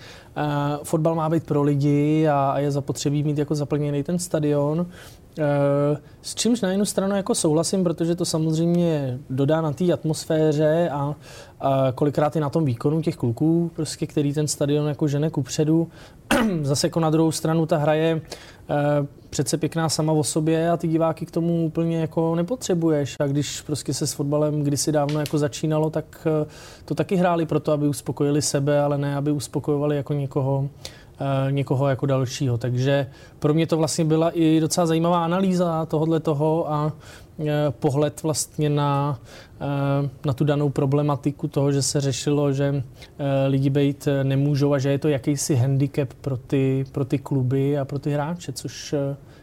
fotbal 0.83 1.15
má 1.15 1.29
být 1.29 1.47
pro 1.47 1.63
lidi 1.63 2.29
a, 2.29 2.51
a 2.51 2.59
je 2.59 2.71
zapotřebí 2.71 3.23
mít 3.23 3.39
jako 3.39 3.55
zaplněný 3.55 4.03
ten 4.03 4.19
stadion. 4.19 4.87
Uh, 5.39 5.99
s 6.23 6.35
čímž 6.35 6.61
na 6.61 6.71
jednu 6.71 6.85
stranu 6.85 7.17
jako 7.17 7.35
souhlasím, 7.35 7.85
protože 7.85 8.15
to 8.15 8.25
samozřejmě 8.25 9.19
dodá 9.31 9.61
na 9.61 9.73
té 9.73 9.93
atmosféře 9.93 10.89
a, 10.93 11.15
a 11.61 11.93
kolikrát 11.95 12.37
i 12.37 12.41
na 12.41 12.51
tom 12.51 12.65
výkonu 12.65 13.03
těch 13.03 13.17
kluků, 13.17 13.71
prostě, 13.77 14.07
který 14.07 14.33
ten 14.33 14.49
stadion 14.49 14.89
jako 14.89 15.09
žene 15.09 15.31
kupředu. 15.31 15.89
Zase 16.63 16.87
jako 16.87 17.01
na 17.01 17.11
druhou 17.11 17.33
stranu 17.33 17.67
ta 17.67 17.77
hraje 17.77 18.15
uh, 18.15 19.07
přece 19.35 19.59
pěkná 19.59 19.89
sama 19.89 20.13
o 20.13 20.25
sobě 20.25 20.71
a 20.71 20.77
ty 20.77 20.89
diváky 20.89 21.27
k 21.27 21.31
tomu 21.31 21.67
úplně 21.67 22.01
jako 22.01 22.35
nepotřebuješ. 22.35 23.17
A 23.21 23.27
když 23.27 23.61
prostě 23.61 23.95
se 23.95 24.07
s 24.07 24.13
fotbalem 24.13 24.63
kdysi 24.63 24.93
dávno 24.93 25.21
jako 25.21 25.39
začínalo, 25.39 25.91
tak 25.91 26.27
eh, 26.27 26.47
to 26.85 26.95
taky 26.95 27.17
hráli 27.17 27.47
proto, 27.47 27.73
aby 27.73 27.89
uspokojili 27.89 28.43
sebe, 28.43 28.81
ale 28.81 28.99
ne, 28.99 29.17
aby 29.17 29.31
uspokojovali 29.31 29.97
jako 29.97 30.13
někoho, 30.13 30.69
eh, 30.69 30.91
někoho 31.51 31.89
jako 31.89 32.07
dalšího. 32.07 32.59
Takže 32.59 33.07
pro 33.39 33.55
mě 33.55 33.67
to 33.67 33.77
vlastně 33.77 34.05
byla 34.05 34.31
i 34.31 34.61
docela 34.61 34.87
zajímavá 34.87 35.25
analýza 35.25 35.87
tohohle 35.87 36.21
toho 36.21 36.73
a 36.73 36.93
eh, 37.39 37.45
pohled 37.71 38.23
vlastně 38.23 38.71
na, 38.71 39.19
na 40.25 40.33
tu 40.33 40.45
danou 40.45 40.69
problematiku 40.69 41.49
toho, 41.49 41.73
že 41.73 41.83
se 41.83 42.01
řešilo, 42.01 42.53
že 42.53 42.83
lidi 43.47 43.71
být 43.71 44.09
nemůžou 44.23 44.73
a 44.73 44.79
že 44.79 44.91
je 44.91 44.99
to 44.99 45.09
jakýsi 45.09 45.57
handicap 45.57 46.15
pro 46.21 46.37
ty, 46.37 46.85
pro 46.93 47.05
ty 47.05 47.19
kluby 47.19 47.79
a 47.79 47.85
pro 47.85 47.99
ty 47.99 48.11
hráče, 48.11 48.53
což 48.53 48.95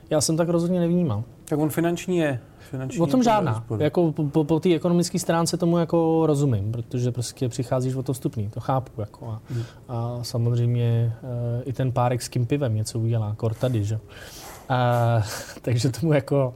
já 0.10 0.22
jsem 0.22 0.38
tak 0.38 0.50
rozhodně 0.50 0.80
nevnímal. 0.80 1.24
Tak 1.46 1.60
on 1.60 1.70
finanční 1.70 2.18
je. 2.18 2.40
Finanční 2.72 3.00
o 3.00 3.08
tom 3.08 3.24
žádná. 3.24 3.66
Jako 3.78 4.12
po, 4.12 4.24
po, 4.24 4.44
po 4.44 4.60
té 4.60 4.76
ekonomické 4.76 5.20
stránce 5.20 5.58
tomu 5.58 5.78
jako 5.78 6.24
rozumím, 6.26 6.72
protože 6.72 7.12
prostě 7.12 7.50
přicházíš 7.50 7.96
o 7.96 8.04
to 8.04 8.14
vstupný, 8.14 8.50
to 8.50 8.60
chápu. 8.60 9.02
Jako 9.02 9.28
a, 9.28 9.42
hmm. 9.50 9.64
a 9.88 10.20
samozřejmě 10.22 11.14
e, 11.60 11.64
i 11.64 11.74
ten 11.74 11.92
párek 11.92 12.22
s 12.22 12.30
tím 12.30 12.46
pivem 12.46 12.76
něco 12.76 13.00
udělá, 13.00 13.36
kor 13.36 13.54
tady, 13.54 13.84
že? 13.84 14.00
A, 14.70 15.22
takže 15.62 15.90
tomu 15.90 16.14
jako, 16.14 16.54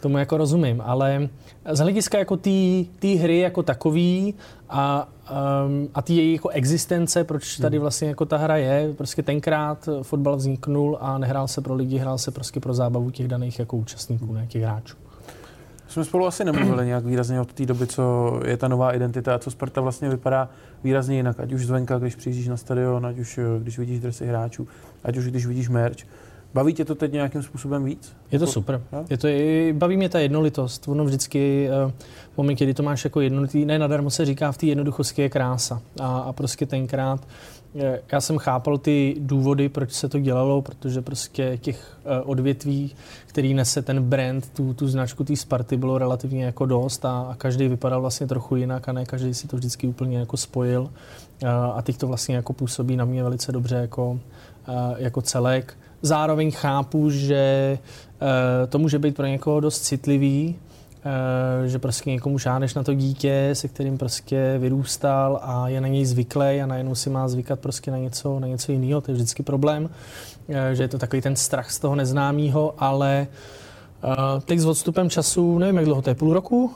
tomu 0.00 0.18
jako 0.18 0.36
rozumím, 0.36 0.82
ale 0.84 1.28
z 1.72 1.78
hlediska 1.78 2.18
jako 2.18 2.36
té 2.98 3.08
hry 3.20 3.38
jako 3.38 3.62
takový 3.62 4.34
a, 4.68 5.08
um, 5.66 5.88
a 5.94 6.02
té 6.02 6.12
její 6.12 6.32
jako 6.32 6.48
existence, 6.48 7.24
proč 7.24 7.56
tady 7.56 7.76
hmm. 7.76 7.82
vlastně 7.82 8.08
jako 8.08 8.24
ta 8.24 8.36
hra 8.36 8.56
je, 8.56 8.94
prostě 8.96 9.22
tenkrát 9.22 9.88
fotbal 10.02 10.36
vzniknul 10.36 10.98
a 11.00 11.18
nehrál 11.18 11.48
se 11.48 11.60
pro 11.60 11.74
lidi, 11.74 11.98
hrál 11.98 12.18
se 12.18 12.30
prostě 12.30 12.60
pro 12.60 12.74
zábavu 12.74 13.10
těch 13.10 13.28
daných 13.28 13.58
jako 13.58 13.76
účastníků, 13.76 14.32
ne 14.32 14.46
těch 14.46 14.62
hráčů. 14.62 14.96
Jsme 15.88 16.04
spolu 16.04 16.26
asi 16.26 16.44
nemluvili 16.44 16.86
nějak 16.86 17.04
výrazně 17.04 17.40
od 17.40 17.52
té 17.52 17.66
doby, 17.66 17.86
co 17.86 18.32
je 18.46 18.56
ta 18.56 18.68
nová 18.68 18.92
identita 18.92 19.34
a 19.34 19.38
co 19.38 19.50
Sparta 19.50 19.80
vlastně 19.80 20.08
vypadá 20.08 20.48
výrazně 20.84 21.16
jinak. 21.16 21.40
Ať 21.40 21.52
už 21.52 21.66
zvenka, 21.66 21.98
když 21.98 22.16
přijíždíš 22.16 22.48
na 22.48 22.56
stadion, 22.56 23.06
ať 23.06 23.18
už 23.18 23.40
když 23.62 23.78
vidíš 23.78 24.00
dresy 24.00 24.26
hráčů, 24.26 24.68
ať 25.04 25.16
už 25.16 25.24
když 25.24 25.46
vidíš 25.46 25.68
merch. 25.68 25.98
Baví 26.54 26.74
tě 26.74 26.84
to 26.84 26.94
teď 26.94 27.12
nějakým 27.12 27.42
způsobem 27.42 27.84
víc? 27.84 28.12
Je 28.30 28.38
to 28.38 28.44
jako, 28.44 28.52
super. 28.52 28.80
Je 29.10 29.18
to, 29.18 29.28
baví 29.78 29.96
mě 29.96 30.08
ta 30.08 30.18
jednolitost. 30.18 30.88
Ono 30.88 31.04
vždycky 31.04 31.68
v 32.34 32.36
momentě, 32.36 32.64
kdy 32.64 32.74
to 32.74 32.82
máš 32.82 33.04
jako 33.04 33.20
jednolitý, 33.20 33.64
ne 33.64 33.78
nadarmo 33.78 34.10
se 34.10 34.24
říká, 34.24 34.52
v 34.52 34.58
té 34.58 34.66
jednoduchosti 34.66 35.22
je 35.22 35.28
krása. 35.28 35.82
A, 36.00 36.18
a 36.18 36.32
prostě 36.32 36.66
tenkrát 36.66 37.20
eh, 37.80 38.00
já 38.12 38.20
jsem 38.20 38.38
chápal 38.38 38.78
ty 38.78 39.16
důvody, 39.18 39.68
proč 39.68 39.92
se 39.92 40.08
to 40.08 40.18
dělalo, 40.18 40.62
protože 40.62 41.02
prostě 41.02 41.58
těch 41.60 41.98
uh, 42.04 42.30
odvětví, 42.30 42.94
který 43.26 43.54
nese 43.54 43.82
ten 43.82 44.02
brand, 44.02 44.50
tu, 44.50 44.74
tu 44.74 44.88
značku 44.88 45.24
té 45.24 45.36
Sparty, 45.36 45.76
bylo 45.76 45.98
relativně 45.98 46.44
jako 46.44 46.66
dost 46.66 47.04
a, 47.04 47.20
a 47.30 47.34
každý 47.34 47.68
vypadal 47.68 48.00
vlastně 48.00 48.26
trochu 48.26 48.56
jinak 48.56 48.88
a 48.88 48.92
ne 48.92 49.04
každý 49.04 49.34
si 49.34 49.48
to 49.48 49.56
vždycky 49.56 49.86
úplně 49.86 50.18
jako 50.18 50.36
spojil. 50.36 50.80
Uh, 50.82 51.48
a 51.50 51.82
teď 51.82 51.96
to 51.96 52.06
vlastně 52.06 52.36
jako 52.36 52.52
působí 52.52 52.96
na 52.96 53.04
mě 53.04 53.22
velice 53.22 53.52
dobře 53.52 53.76
jako, 53.76 54.20
jako 54.98 55.22
celek. 55.22 55.76
Zároveň 56.02 56.50
chápu, 56.50 57.10
že 57.10 57.78
eh, 58.20 58.66
to 58.66 58.78
může 58.78 58.98
být 58.98 59.16
pro 59.16 59.26
někoho 59.26 59.60
dost 59.60 59.80
citlivý, 59.80 60.56
eh, 61.64 61.68
že 61.68 61.78
prostě 61.78 62.10
někomu 62.10 62.38
šáneš 62.38 62.74
na 62.74 62.82
to 62.82 62.94
dítě, 62.94 63.50
se 63.52 63.68
kterým 63.68 63.98
prostě 63.98 64.54
vyrůstal 64.58 65.40
a 65.42 65.68
je 65.68 65.80
na 65.80 65.88
něj 65.88 66.04
zvyklý 66.04 66.62
a 66.62 66.66
najednou 66.66 66.94
si 66.94 67.10
má 67.10 67.28
zvykat 67.28 67.60
prostě 67.60 67.90
na 67.90 67.98
něco, 67.98 68.40
na 68.40 68.46
něco 68.46 68.72
jiného. 68.72 69.00
To 69.00 69.10
je 69.10 69.14
vždycky 69.14 69.42
problém, 69.42 69.90
eh, 70.48 70.74
že 70.74 70.82
je 70.82 70.88
to 70.88 70.98
takový 70.98 71.22
ten 71.22 71.36
strach 71.36 71.70
z 71.70 71.78
toho 71.78 71.94
neznámého, 71.94 72.74
ale 72.78 73.26
teď 74.44 74.58
s 74.58 74.66
odstupem 74.66 75.10
času, 75.10 75.58
nevím, 75.58 75.76
jak 75.76 75.84
dlouho 75.84 76.02
to 76.02 76.10
je, 76.10 76.14
půl 76.14 76.34
roku? 76.34 76.72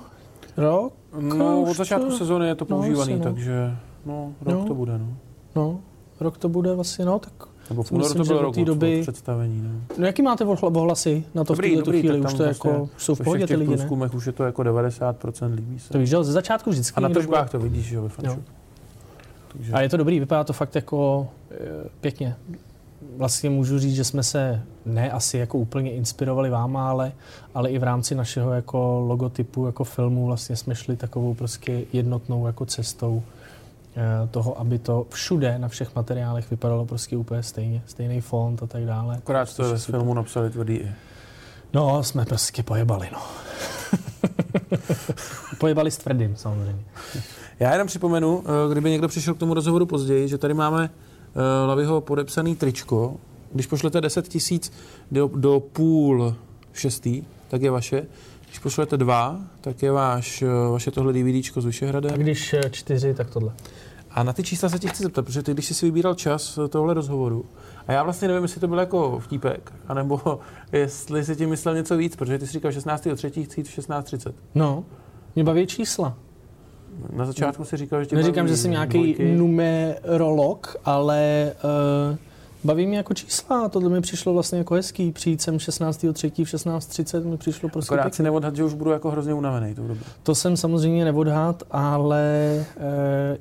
Rok? 0.56 0.92
No, 1.20 1.62
od 1.62 1.76
začátku 1.76 2.11
sezóny 2.11 2.46
je 2.46 2.54
to 2.54 2.66
no, 2.70 2.76
používaný, 2.76 3.14
no, 3.14 3.20
takže 3.20 3.76
no, 4.06 4.32
rok 4.40 4.54
no. 4.54 4.64
to 4.64 4.74
bude. 4.74 4.98
No. 4.98 5.16
no, 5.56 5.80
rok 6.20 6.38
to 6.38 6.48
bude 6.48 6.74
vlastně, 6.74 7.04
no, 7.04 7.18
tak 7.18 7.32
Nebo 7.72 7.82
v 7.82 7.92
únoru 7.92 8.14
to 8.14 8.24
bylo 8.24 8.42
rok 8.42 8.56
doby... 8.56 9.02
představení. 9.02 9.62
Ne? 9.62 9.70
No 9.98 10.06
jaký 10.06 10.22
máte 10.22 10.44
ohlasy 10.44 11.24
na 11.35 11.44
to 11.44 11.54
dobrý, 11.54 11.76
v 11.76 11.82
tuhle 11.82 12.00
chvíli? 12.00 12.20
Už 12.20 12.35
to 12.35 12.42
jako, 12.42 12.68
vlastně 12.68 12.88
jsou 12.98 13.14
v 13.14 13.20
pohodě 13.20 13.46
ty 13.46 13.56
lidi, 13.56 13.76
ne? 13.76 14.11
už 14.14 14.26
je 14.26 14.32
to 14.32 14.44
jako 14.44 14.62
90% 14.62 15.54
líbí 15.54 15.78
se. 15.78 15.88
To 15.88 15.98
víš, 15.98 16.08
že 16.08 16.24
ze 16.24 16.32
začátku 16.32 16.70
vždycky. 16.70 16.96
A 16.96 17.00
na 17.00 17.08
tržbách 17.08 17.50
to 17.50 17.58
vidíš, 17.58 17.87
že 17.87 17.96
jo, 17.96 18.02
ve 18.02 18.08
Takže... 18.08 19.72
A 19.72 19.80
je 19.80 19.88
to 19.88 19.96
dobrý, 19.96 20.20
vypadá 20.20 20.44
to 20.44 20.52
fakt 20.52 20.74
jako 20.74 21.28
e, 21.50 21.56
pěkně. 22.00 22.37
Vlastně 23.16 23.50
můžu 23.50 23.78
říct, 23.78 23.94
že 23.94 24.04
jsme 24.04 24.22
se 24.22 24.62
ne 24.87 25.11
asi 25.11 25.38
jako 25.38 25.58
úplně 25.58 25.92
inspirovali 25.92 26.50
váma, 26.50 26.90
ale, 26.90 27.12
ale 27.54 27.70
i 27.70 27.78
v 27.78 27.82
rámci 27.82 28.14
našeho 28.14 28.52
jako 28.52 29.04
logotypu, 29.08 29.66
jako 29.66 29.85
filmu 29.85 30.26
vlastně 30.26 30.56
jsme 30.56 30.74
šli 30.74 30.96
takovou 30.96 31.35
prostě 31.35 31.85
jednotnou 31.92 32.46
jako 32.46 32.66
cestou 32.66 33.22
Eh, 33.22 33.41
toho, 34.31 34.61
aby 34.61 34.78
to 34.78 35.07
všude 35.11 35.59
na 35.59 35.68
všech 35.68 35.94
materiálech 35.96 36.50
vypadalo 36.50 36.87
prostě 36.87 37.16
úplně 37.16 37.42
stejně, 37.42 37.83
stejný 37.87 38.20
font 38.20 38.62
a 38.62 38.66
tak 38.66 38.85
dále. 38.85 39.16
Akorát 39.16 39.57
to 39.57 39.62
ve 39.62 39.78
filmu 39.78 40.14
napsali 40.14 40.50
tvrdý 40.50 40.74
i. 40.74 40.92
No, 41.74 42.02
jsme 42.02 42.24
prostě 42.24 42.62
pojebali, 42.62 43.09
no. 43.12 43.22
pojebali 45.59 45.90
s 45.90 45.98
tvrdým, 45.98 46.37
samozřejmě. 46.37 46.85
Já 47.61 47.72
jenom 47.72 47.87
připomenu, 47.87 48.44
eh, 48.44 48.72
kdyby 48.72 48.90
někdo 48.90 49.09
přišel 49.09 49.35
k 49.35 49.38
tomu 49.38 49.55
rozhovoru 49.55 49.87
později, 49.87 50.28
že 50.28 50.38
tady 50.38 50.55
máme 50.55 50.90
eh, 50.90 51.66
Laviho 51.66 52.00
podepsaný 52.00 52.57
tričko. 52.57 53.16
Když 53.52 53.66
pošlete 53.66 54.00
10 54.00 54.28
tisíc 54.28 54.72
do, 55.11 55.31
do 55.35 55.61
půl 55.61 56.35
šestý, 56.72 57.22
tak 57.48 57.62
je 57.62 57.70
vaše. 57.70 58.07
Když 58.53 58.59
pošlete 58.59 58.97
dva, 58.97 59.41
tak 59.61 59.83
je 59.83 59.93
váš, 59.93 60.45
vaše 60.73 60.91
tohle 60.91 61.12
DVDčko 61.12 61.61
s 61.61 61.65
Vyšehradem. 61.65 62.15
A 62.15 62.17
když 62.17 62.55
čtyři, 62.71 63.15
tak 63.15 63.31
tohle. 63.31 63.53
A 64.11 64.23
na 64.23 64.33
ty 64.33 64.43
čísla 64.43 64.69
se 64.69 64.79
tě 64.79 64.88
chci 64.88 65.03
zeptat, 65.03 65.25
protože 65.25 65.43
ty, 65.43 65.53
když 65.53 65.67
jsi 65.67 65.75
si 65.75 65.87
vybíral 65.87 66.15
čas 66.15 66.59
tohle 66.69 66.95
rozhovoru, 66.95 67.45
a 67.87 67.93
já 67.93 68.03
vlastně 68.03 68.29
nevím, 68.29 68.43
jestli 68.43 68.61
to 68.61 68.69
byl 68.69 68.79
jako 68.79 69.19
vtípek, 69.19 69.73
anebo 69.88 70.41
jestli 70.73 71.25
si 71.25 71.37
tím 71.37 71.51
myslel 71.51 71.75
něco 71.75 71.97
víc, 71.97 72.17
protože 72.17 72.38
ty 72.38 72.47
jsi 72.47 72.53
říkal 72.53 72.71
16.3. 72.71 73.45
chci 73.45 73.61
jít 73.61 73.69
v 73.69 73.79
16.30. 73.79 74.33
No, 74.55 74.85
mě 75.35 75.45
baví 75.45 75.67
čísla. 75.67 76.17
Na 77.12 77.25
začátku 77.25 77.65
si 77.65 77.77
říkal, 77.77 78.01
že 78.01 78.07
tě 78.07 78.17
Neříkám, 78.17 78.49
že 78.49 78.57
jsem 78.57 78.71
nějaký 78.71 79.17
numerolog, 79.37 80.77
ale 80.85 81.53
uh, 82.11 82.17
Baví 82.64 82.87
mě 82.87 82.96
jako 82.96 83.14
čísla, 83.14 83.68
tohle 83.68 83.90
mi 83.90 84.01
přišlo 84.01 84.33
vlastně 84.33 84.59
jako 84.59 84.75
hezký. 84.75 85.12
Přijít 85.12 85.42
sem 85.42 85.57
16.3. 85.57 86.44
v 86.44 86.48
16.30 86.48 87.25
mi 87.25 87.37
přišlo 87.37 87.68
prostě 87.68 87.94
Akorát 87.94 88.14
si 88.14 88.22
neodhad, 88.22 88.57
že 88.57 88.64
už 88.64 88.75
budu 88.75 88.90
jako 88.90 89.11
hrozně 89.11 89.35
unavený 89.35 89.75
tou 89.75 89.88
dobu. 89.88 90.01
To 90.22 90.35
jsem 90.35 90.57
samozřejmě 90.57 91.05
neodhad, 91.05 91.62
ale 91.70 92.22
e, 92.22 92.64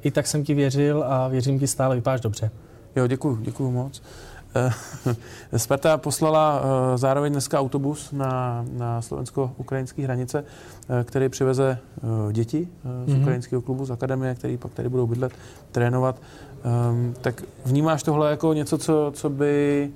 i 0.03 0.11
tak 0.11 0.27
jsem 0.27 0.43
ti 0.43 0.53
věřil 0.53 1.03
a 1.07 1.27
věřím 1.27 1.59
ti 1.59 1.67
stále, 1.67 1.95
vypadáš 1.95 2.21
dobře. 2.21 2.51
Jo, 2.95 3.07
děkuji, 3.07 3.37
děkuji 3.41 3.71
moc. 3.71 4.01
Eh, 4.55 5.59
Sparta 5.59 5.97
poslala 5.97 6.61
eh, 6.63 6.97
zároveň 6.97 7.31
dneska 7.31 7.59
autobus 7.59 8.11
na, 8.11 8.65
na 8.77 9.01
slovensko-ukrajinské 9.01 10.03
hranice, 10.03 10.43
který 11.03 11.29
přiveze 11.29 11.77
děti 12.31 12.67
z 13.05 13.13
mm-hmm. 13.13 13.21
ukrajinského 13.21 13.61
klubu, 13.61 13.85
z 13.85 13.91
akademie, 13.91 14.35
který 14.35 14.57
pak 14.57 14.73
tady 14.73 14.89
budou 14.89 15.07
bydlet, 15.07 15.31
trénovat. 15.71 16.21
Um, 16.63 17.13
tak 17.21 17.43
vnímáš 17.65 18.03
tohle 18.03 18.29
jako 18.29 18.53
něco, 18.53 18.77
co, 18.77 19.11
co 19.15 19.29
by 19.29 19.91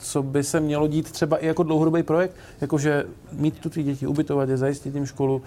co 0.00 0.22
by 0.22 0.44
se 0.44 0.60
mělo 0.60 0.86
dít 0.86 1.12
třeba 1.12 1.36
i 1.36 1.46
jako 1.46 1.62
dlouhodobý 1.62 2.02
projekt, 2.02 2.36
jakože 2.60 3.04
mít 3.32 3.58
tu 3.58 3.70
ty 3.70 3.82
děti, 3.82 4.06
ubytovat 4.06 4.48
je, 4.48 4.56
zajistit 4.56 4.94
jim 4.94 5.06
školu, 5.06 5.42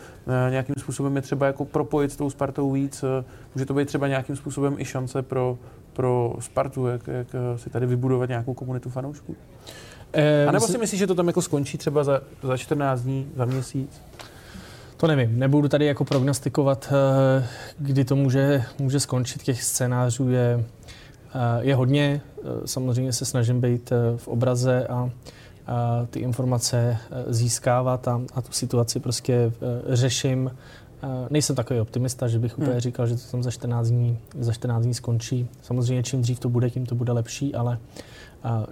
eh, 0.47 0.51
nějakým 0.51 0.75
způsobem 0.79 1.15
je 1.15 1.21
třeba 1.21 1.45
jako 1.45 1.65
propojit 1.65 2.11
s 2.11 2.15
tou 2.15 2.29
Spartou 2.29 2.71
víc, 2.71 3.03
eh, 3.03 3.25
může 3.55 3.65
to 3.65 3.73
být 3.73 3.87
třeba 3.87 4.07
nějakým 4.07 4.35
způsobem 4.35 4.75
i 4.77 4.85
šance 4.85 5.21
pro, 5.21 5.57
pro 5.93 6.35
Spartu, 6.39 6.87
jak, 6.87 7.07
jak 7.07 7.27
eh, 7.33 7.57
si 7.57 7.69
tady 7.69 7.85
vybudovat 7.85 8.29
nějakou 8.29 8.53
komunitu 8.53 8.89
fanoušků? 8.89 9.35
A 10.47 10.51
nebo 10.51 10.67
si 10.67 10.77
myslíš, 10.77 10.99
že 10.99 11.07
to 11.07 11.15
tam 11.15 11.27
jako 11.27 11.41
skončí 11.41 11.77
třeba 11.77 12.03
za, 12.03 12.21
za 12.43 12.57
14 12.57 13.01
dní, 13.01 13.27
za 13.35 13.45
měsíc? 13.45 14.01
To 14.97 15.07
nevím, 15.07 15.39
nebudu 15.39 15.67
tady 15.67 15.85
jako 15.85 16.05
prognostikovat, 16.05 16.93
eh, 17.39 17.47
kdy 17.77 18.05
to 18.05 18.15
může, 18.15 18.63
může 18.79 18.99
skončit. 18.99 19.43
Těch 19.43 19.63
scénářů 19.63 20.29
je, 20.29 20.63
eh, 21.35 21.39
je 21.59 21.75
hodně. 21.75 22.21
Eh, 22.37 22.41
samozřejmě 22.65 23.13
se 23.13 23.25
snažím 23.25 23.61
být 23.61 23.91
v 24.17 24.27
obraze 24.27 24.87
a, 24.87 25.09
a 25.67 26.07
ty 26.09 26.19
informace 26.19 26.97
získávat 27.27 28.07
a, 28.07 28.21
a 28.33 28.41
tu 28.41 28.51
situaci 28.51 28.99
prostě 28.99 29.51
řeším. 29.87 30.51
Nejsem 31.29 31.55
takový 31.55 31.79
optimista, 31.79 32.27
že 32.27 32.39
bych 32.39 32.57
úplně 32.57 32.71
hmm. 32.71 32.79
říkal, 32.79 33.07
že 33.07 33.15
to 33.15 33.21
tam 33.31 33.43
za 33.43 33.51
14 33.51 33.87
dní, 33.87 34.19
za 34.39 34.53
14 34.53 34.83
dní 34.83 34.93
skončí. 34.93 35.47
Samozřejmě 35.61 36.03
čím 36.03 36.21
dřív 36.21 36.39
to 36.39 36.49
bude, 36.49 36.69
tím 36.69 36.85
to 36.85 36.95
bude 36.95 37.11
lepší, 37.11 37.55
ale 37.55 37.77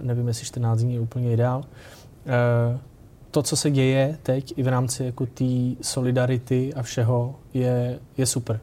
nevím, 0.00 0.28
jestli 0.28 0.46
14 0.46 0.80
dní 0.80 0.94
je 0.94 1.00
úplně 1.00 1.32
ideál 1.32 1.64
to, 3.32 3.42
co 3.42 3.56
se 3.56 3.70
děje 3.70 4.18
teď 4.22 4.54
i 4.56 4.62
v 4.62 4.68
rámci 4.68 5.04
jako 5.04 5.26
té 5.26 5.44
solidarity 5.82 6.74
a 6.74 6.82
všeho, 6.82 7.34
je, 7.54 7.98
je 8.16 8.26
super. 8.26 8.60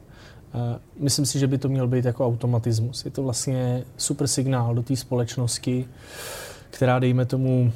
Uh, 0.53 0.61
myslím 0.99 1.25
si, 1.25 1.39
že 1.39 1.47
by 1.47 1.57
to 1.57 1.69
měl 1.69 1.87
být 1.87 2.05
jako 2.05 2.25
automatismus. 2.25 3.05
Je 3.05 3.11
to 3.11 3.23
vlastně 3.23 3.83
super 3.97 4.27
signál 4.27 4.75
do 4.75 4.83
té 4.83 4.95
společnosti, 4.95 5.87
která, 6.69 6.99
dejme 6.99 7.25
tomu, 7.25 7.71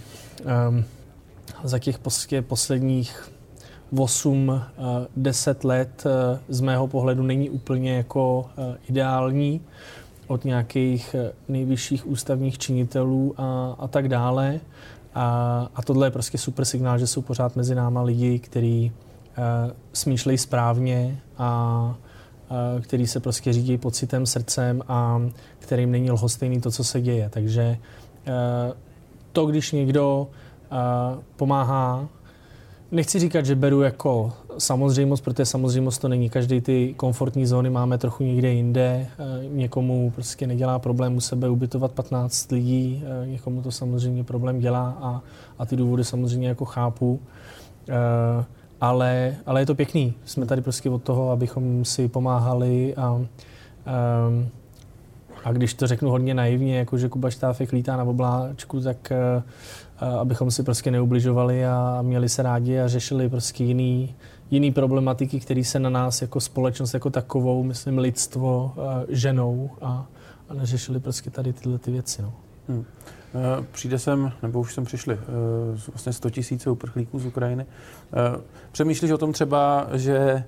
um, 0.70 0.84
za 1.64 1.80
těch 1.80 2.00
posledních 2.42 3.32
8, 3.98 4.50
uh, 4.50 4.62
10 5.18 5.64
let 5.64 6.04
uh, 6.06 6.12
z 6.50 6.62
mého 6.62 6.88
pohledu 6.88 7.24
není 7.24 7.50
úplně 7.50 7.94
jako 7.94 8.46
ideální 8.90 9.62
od 10.28 10.46
nějakých 10.46 11.16
nejvyšších 11.48 12.08
ústavních 12.08 12.58
činitelů 12.58 13.34
a, 13.38 13.76
a 13.80 13.88
tak 13.88 14.10
dále. 14.10 14.60
A, 15.16 15.68
a 15.76 15.82
tohle 15.82 16.08
je 16.08 16.12
prostě 16.12 16.38
super 16.38 16.66
signál, 16.66 16.98
že 16.98 17.08
jsou 17.08 17.22
pořád 17.22 17.56
mezi 17.56 17.76
náma 17.76 18.02
lidi, 18.02 18.40
kteří 18.40 18.92
uh, 19.38 19.72
smýšlejí 19.94 20.38
správně 20.38 21.20
a 21.38 21.96
uh, 22.76 22.82
který 22.82 23.08
se 23.08 23.20
prostě 23.20 23.54
řídí 23.54 23.78
pocitem, 23.78 24.26
srdcem 24.26 24.82
a 24.88 25.22
kterým 25.60 25.92
není 25.92 26.12
lhostejný 26.12 26.62
to, 26.62 26.72
co 26.72 26.84
se 26.84 27.02
děje. 27.02 27.30
Takže 27.30 27.78
uh, 28.28 28.34
to, 29.32 29.46
když 29.46 29.72
někdo 29.72 30.28
uh, 30.72 31.24
pomáhá 31.36 32.08
nechci 32.94 33.20
říkat, 33.20 33.46
že 33.46 33.56
beru 33.56 33.82
jako 33.82 34.34
samozřejmost, 34.58 35.24
protože 35.24 35.46
samozřejmost 35.46 36.02
to 36.02 36.08
není. 36.08 36.30
Každý 36.30 36.62
ty 36.62 36.94
komfortní 36.98 37.46
zóny 37.46 37.70
máme 37.70 37.98
trochu 37.98 38.24
někde 38.24 38.50
jinde. 38.50 39.08
Eh, 39.20 39.48
někomu 39.48 40.12
prostě 40.12 40.48
nedělá 40.48 40.80
problém 40.80 41.16
u 41.16 41.20
sebe 41.20 41.50
ubytovat 41.50 41.92
15 41.92 42.52
lidí, 42.52 43.04
eh, 43.06 43.28
někomu 43.28 43.62
to 43.62 43.72
samozřejmě 43.72 44.24
problém 44.24 44.60
dělá 44.60 44.98
a, 45.02 45.22
a 45.60 45.66
ty 45.66 45.76
důvody 45.76 46.04
samozřejmě 46.04 46.48
jako 46.48 46.66
chápu. 46.66 47.20
Eh, 47.90 48.46
ale, 48.82 49.36
ale 49.46 49.62
je 49.62 49.66
to 49.66 49.76
pěkný. 49.76 50.14
Jsme 50.26 50.46
tady 50.46 50.62
prostě 50.62 50.90
od 50.90 51.04
toho, 51.04 51.32
abychom 51.32 51.86
si 51.86 52.08
pomáhali 52.08 52.96
a, 52.96 53.22
a 55.44 55.52
když 55.52 55.74
to 55.74 55.88
řeknu 55.88 56.10
hodně 56.10 56.34
naivně, 56.34 56.78
jako 56.78 56.98
že 56.98 57.10
Kuba 57.10 57.30
Štáfek 57.30 57.72
lítá 57.72 57.98
na 57.98 58.04
obláčku, 58.04 58.82
tak 58.82 59.12
abychom 60.20 60.52
si 60.52 60.64
prostě 60.64 60.92
neubližovali 60.92 61.66
a 61.66 62.00
měli 62.02 62.30
se 62.30 62.44
rádi 62.44 62.80
a 62.80 62.88
řešili 62.88 63.30
prostě 63.30 63.64
jiný, 63.64 64.16
jiný 64.52 64.72
problematiky, 64.72 65.40
které 65.40 65.64
se 65.64 65.80
na 65.80 65.90
nás 65.90 66.22
jako 66.22 66.40
společnost 66.40 66.94
jako 66.94 67.10
takovou, 67.10 67.64
myslím 67.64 67.98
lidstvo, 67.98 68.74
ženou 69.10 69.70
a, 69.82 70.06
a 70.50 70.54
neřešili 70.54 71.00
prostě 71.00 71.30
tady 71.30 71.54
tyhle 71.54 71.80
ty 71.80 71.92
věci. 71.92 72.22
No. 72.22 72.34
Hmm. 72.68 72.86
Eh, 73.36 73.66
přijde 73.72 74.00
sem, 74.00 74.32
nebo 74.42 74.60
už 74.60 74.74
sem 74.74 74.86
přišli, 74.86 75.14
eh, 75.14 75.92
vlastně 75.92 76.14
100 76.14 76.30
tisíce 76.30 76.70
uprchlíků 76.70 77.20
z 77.20 77.26
Ukrajiny. 77.26 77.66
Eh, 77.66 78.42
přemýšlíš 78.72 79.12
o 79.12 79.18
tom 79.18 79.34
třeba, 79.34 79.88
že 79.94 80.44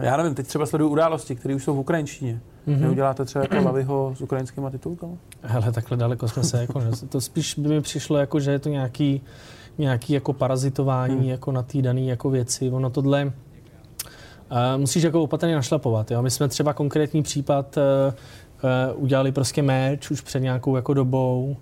já 0.00 0.16
nevím, 0.16 0.34
teď 0.34 0.46
třeba 0.46 0.66
sleduju 0.66 0.90
události, 0.90 1.36
které 1.36 1.54
už 1.54 1.64
jsou 1.64 1.74
v 1.74 1.78
ukrajinštině. 1.78 2.40
Mm-hmm. 2.66 2.80
Neuděláte 2.80 3.24
třeba 3.24 3.44
jako 3.50 3.66
Laviho 3.66 4.14
s 4.16 4.20
ukrajinskými 4.20 4.70
titulkami? 4.70 5.16
Hele, 5.42 5.72
takhle 5.72 5.96
daleko 5.96 6.28
jsme 6.28 6.44
se, 6.44 6.60
jako, 6.60 6.82
to 7.08 7.20
spíš 7.20 7.54
by 7.58 7.68
mi 7.68 7.80
přišlo, 7.80 8.16
jako, 8.16 8.40
že 8.40 8.50
je 8.50 8.58
to 8.58 8.68
nějaký, 8.68 9.22
nějaký 9.78 10.12
jako 10.12 10.32
parazitování 10.32 11.16
hmm. 11.16 11.28
jako 11.28 11.52
na 11.52 11.62
té 11.62 11.82
dané 11.82 12.00
jako 12.00 12.30
věci. 12.30 12.70
Ono 12.70 12.90
tohle 12.90 13.24
uh, 13.24 13.32
musíš 14.76 15.02
jako 15.02 15.22
opatrně 15.22 15.54
našlapovat. 15.54 16.10
Jo? 16.10 16.22
My 16.22 16.30
jsme 16.30 16.48
třeba 16.48 16.72
konkrétní 16.72 17.22
případ 17.22 17.76
uh, 17.76 17.82
uh, 18.94 19.02
udělali 19.02 19.32
prostě 19.32 19.62
meč 19.62 20.10
už 20.10 20.20
před 20.20 20.40
nějakou 20.40 20.76
jako 20.76 20.94
dobou 20.94 21.56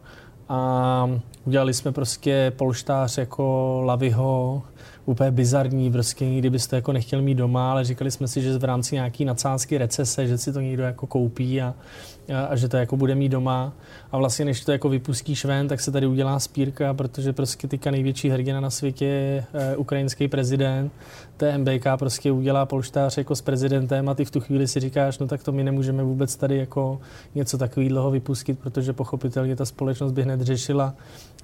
a 0.49 1.11
udělali 1.45 1.75
jsme 1.75 1.93
prostě 1.93 2.53
polštář 2.57 3.19
jako 3.19 3.81
Laviho, 3.85 4.63
úplně 5.07 5.31
bizarní, 5.31 5.93
prostě 5.93 6.27
nikdy 6.27 6.51
byste 6.51 6.77
jako 6.77 6.93
nechtěl 6.93 7.23
mít 7.23 7.35
doma, 7.35 7.71
ale 7.71 7.85
říkali 7.85 8.11
jsme 8.11 8.29
si, 8.29 8.43
že 8.43 8.59
v 8.59 8.65
rámci 8.65 8.95
nějaký 8.95 9.25
nadsázky 9.25 9.79
recese, 9.79 10.27
že 10.27 10.39
si 10.39 10.53
to 10.53 10.61
někdo 10.61 10.83
jako 10.83 11.07
koupí 11.07 11.63
a, 11.63 11.75
a, 12.35 12.45
a 12.45 12.57
že 12.57 12.69
to 12.69 12.77
jako 12.77 12.97
bude 12.97 13.15
mít 13.15 13.29
doma. 13.29 13.73
A 14.13 14.19
vlastně 14.19 14.45
než 14.45 14.65
to 14.65 14.73
jako 14.73 14.89
vypustíš 14.89 15.45
ven, 15.45 15.69
tak 15.69 15.81
se 15.81 15.91
tady 15.91 16.07
udělá 16.07 16.39
spírka, 16.39 16.95
protože 16.95 17.33
prostě 17.33 17.69
teďka 17.69 17.91
největší 17.91 18.31
hrdina 18.31 18.61
na 18.61 18.71
světě 18.71 19.05
je 19.05 19.45
uh, 19.55 19.81
ukrajinský 19.81 20.29
prezident. 20.29 20.93
TMBK 21.37 21.87
prostě 21.99 22.33
udělá 22.33 22.67
polštář 22.67 23.19
jako 23.19 23.37
s 23.37 23.41
prezidentem 23.41 24.09
a 24.09 24.15
ty 24.15 24.25
v 24.25 24.31
tu 24.31 24.41
chvíli 24.41 24.69
si 24.69 24.81
říkáš, 24.81 25.19
no 25.19 25.27
tak 25.27 25.43
to 25.43 25.53
my 25.53 25.65
nemůžeme 25.65 26.03
vůbec 26.03 26.37
tady 26.37 26.59
jako 26.59 27.01
něco 27.35 27.59
takového 27.59 28.11
vypustit, 28.11 28.59
protože 28.59 28.93
pochopitelně 28.93 29.57
ta 29.57 29.65
společnost 29.65 30.13
by 30.13 30.23
hned 30.23 30.41
řešila, 30.41 30.95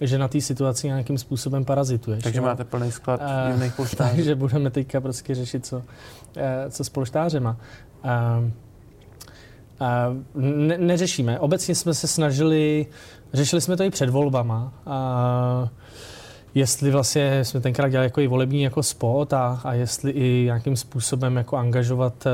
že 0.01 0.19
na 0.19 0.29
té 0.29 0.41
situaci 0.41 0.87
nějakým 0.87 1.19
způsobem 1.19 1.65
parazituješ. 1.65 2.23
Takže 2.23 2.39
jo? 2.39 2.45
máte 2.45 2.65
plný 2.65 2.93
sklad 2.93 3.21
jiných 3.53 3.75
polštářů. 3.75 4.11
Takže 4.17 4.35
budeme 4.35 4.71
teďka 4.71 5.01
prostě 5.01 5.35
řešit, 5.35 5.67
co, 5.67 5.77
uh, 5.77 5.83
co 6.71 6.85
s 6.85 6.89
polštářema. 6.89 7.57
Uh, 8.05 8.45
ne, 10.35 10.79
neřešíme. 10.79 11.39
Obecně 11.39 11.75
jsme 11.75 11.95
se 11.95 12.07
snažili, 12.07 12.87
řešili 13.33 13.61
jsme 13.61 13.77
to 13.77 13.83
i 13.83 13.91
před 13.91 14.11
volbama. 14.11 14.73
A 14.87 15.69
jestli 16.55 16.91
vlastně 16.91 17.45
jsme 17.45 17.61
tenkrát 17.61 17.89
dělali 17.89 18.07
jako 18.07 18.21
i 18.21 18.27
volební 18.27 18.63
jako 18.63 18.83
spot 18.83 19.33
a, 19.33 19.61
a 19.65 19.75
jestli 19.75 20.11
i 20.11 20.43
nějakým 20.45 20.77
způsobem 20.77 21.37
jako 21.37 21.57
angažovat 21.57 22.27
eh, 22.27 22.31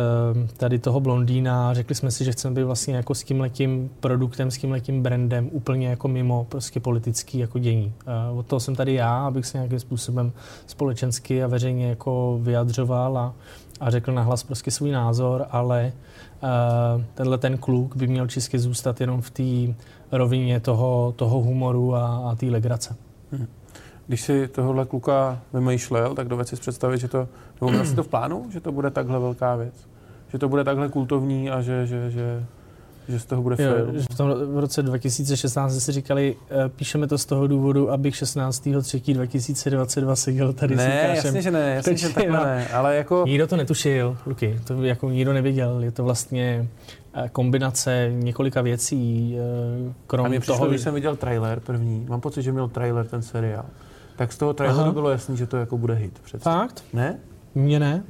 tady 0.57 0.79
toho 0.79 1.01
blondýna. 1.01 1.75
Řekli 1.75 1.95
jsme 1.95 2.11
si, 2.11 2.25
že 2.25 2.33
chceme 2.33 2.55
být 2.55 2.63
vlastně 2.63 2.97
jako 2.97 3.15
s 3.15 3.25
tím 3.25 3.41
letím 3.41 3.91
produktem, 4.01 4.51
s 4.51 4.59
tím 4.59 4.71
letím 4.71 5.03
brandem 5.03 5.49
úplně 5.53 5.89
jako 5.89 6.09
mimo 6.09 6.47
prostě 6.49 6.81
politický 6.81 7.39
jako 7.39 7.59
dění. 7.59 7.93
Od 8.35 8.47
toho 8.47 8.61
jsem 8.61 8.77
tady 8.77 8.95
já, 8.95 9.27
abych 9.27 9.47
se 9.47 9.59
nějakým 9.59 9.81
způsobem 9.81 10.33
společensky 10.67 11.43
a 11.43 11.47
veřejně 11.47 11.89
jako 11.89 12.39
vyjadřoval 12.43 13.19
a, 13.19 13.35
a 13.81 13.91
řekl 13.91 14.13
nahlas 14.13 14.43
prostě 14.43 14.71
svůj 14.71 14.91
názor, 14.91 15.47
ale 15.51 15.93
uh, 16.43 17.03
tenhle 17.15 17.39
ten 17.39 17.59
kluk 17.59 17.97
by 17.97 18.07
měl 18.07 18.27
čistě 18.27 18.59
zůstat 18.59 19.01
jenom 19.01 19.21
v 19.21 19.31
té 19.31 19.75
rovině 20.13 20.61
toho, 20.61 21.15
toho 21.17 21.41
humoru 21.41 21.95
a, 21.95 22.31
a 22.31 22.35
té 22.35 22.47
legrace. 22.47 22.97
Hmm. 23.33 23.47
Když 24.07 24.21
si 24.21 24.49
tohohle 24.49 24.87
kluka 24.87 25.41
vymýšlel, 25.53 26.15
tak 26.15 26.29
doved 26.29 26.49
si 26.49 26.57
představit, 26.57 26.99
že 26.99 27.09
to, 27.09 27.29
nebo 27.61 27.71
měl 27.71 27.87
si 27.87 27.95
to 27.95 28.03
v 28.03 28.09
plánu, 28.09 28.47
že 28.51 28.61
to 28.61 28.73
bude 28.73 28.91
takhle 28.91 29.19
velká 29.19 29.57
věc? 29.57 29.75
Že 30.29 30.39
to 30.39 30.49
bude 30.49 30.65
takhle 30.65 30.89
kultovní 30.89 31.51
a 31.51 31.63
že, 31.63 31.87
že, 31.87 32.11
že 32.11 32.47
že 33.09 33.21
z 33.21 33.25
toho 33.25 33.43
bude 33.43 33.57
jo, 33.59 33.75
film. 33.75 33.99
V, 34.11 34.15
tom, 34.17 34.55
v 34.55 34.59
roce 34.59 34.83
2016 34.83 35.79
si 35.79 35.93
říkali, 35.93 36.37
uh, 36.37 36.69
píšeme 36.69 37.07
to 37.07 37.19
z 37.19 37.25
toho 37.25 37.47
důvodu, 37.47 37.91
abych 37.91 38.15
16.3.2022 38.15 40.13
seděl 40.13 40.53
tady 40.53 40.77
ne, 40.77 40.83
s 40.83 40.87
Lukášem. 40.87 41.27
jasně, 41.27 41.43
že 41.43 41.51
ne, 41.51 41.75
jasně, 41.75 41.97
že 41.97 42.09
takhle 42.09 42.45
ne, 42.47 42.69
ale 42.69 42.97
jako... 42.97 43.25
Nikdo 43.27 43.47
to 43.47 43.57
netušil, 43.57 44.17
Luky, 44.27 44.61
to 44.65 44.83
jako 44.83 45.11
nikdo 45.11 45.33
nevěděl, 45.33 45.81
je 45.83 45.91
to 45.91 46.05
vlastně 46.05 46.69
eh, 47.15 47.29
kombinace 47.33 48.11
několika 48.13 48.63
věcí, 48.63 49.37
uh, 49.87 49.93
krom 50.07 50.27
A 50.27 50.29
mě 50.29 50.41
přišlo, 50.41 50.57
toho... 50.57 50.69
když 50.69 50.81
jsem 50.81 50.95
viděl 50.95 51.17
trailer 51.17 51.61
první, 51.61 52.07
mám 52.09 52.21
pocit, 52.21 52.43
že 52.43 52.53
měl 52.53 52.69
trailer 52.69 53.07
ten 53.07 53.23
seriál, 53.23 53.65
tak 54.17 54.33
z 54.33 54.39
toho 54.39 54.55
traileru 54.55 54.83
Aha. 54.83 54.93
bylo 54.93 55.11
jasný, 55.11 55.37
že 55.37 55.47
to 55.47 55.57
jako 55.57 55.79
bude 55.79 55.95
hit. 55.95 56.19
Přece. 56.25 56.45
Fakt? 56.45 56.85
Ne? 56.93 57.19
Mně 57.55 57.81
ne. 57.81 58.05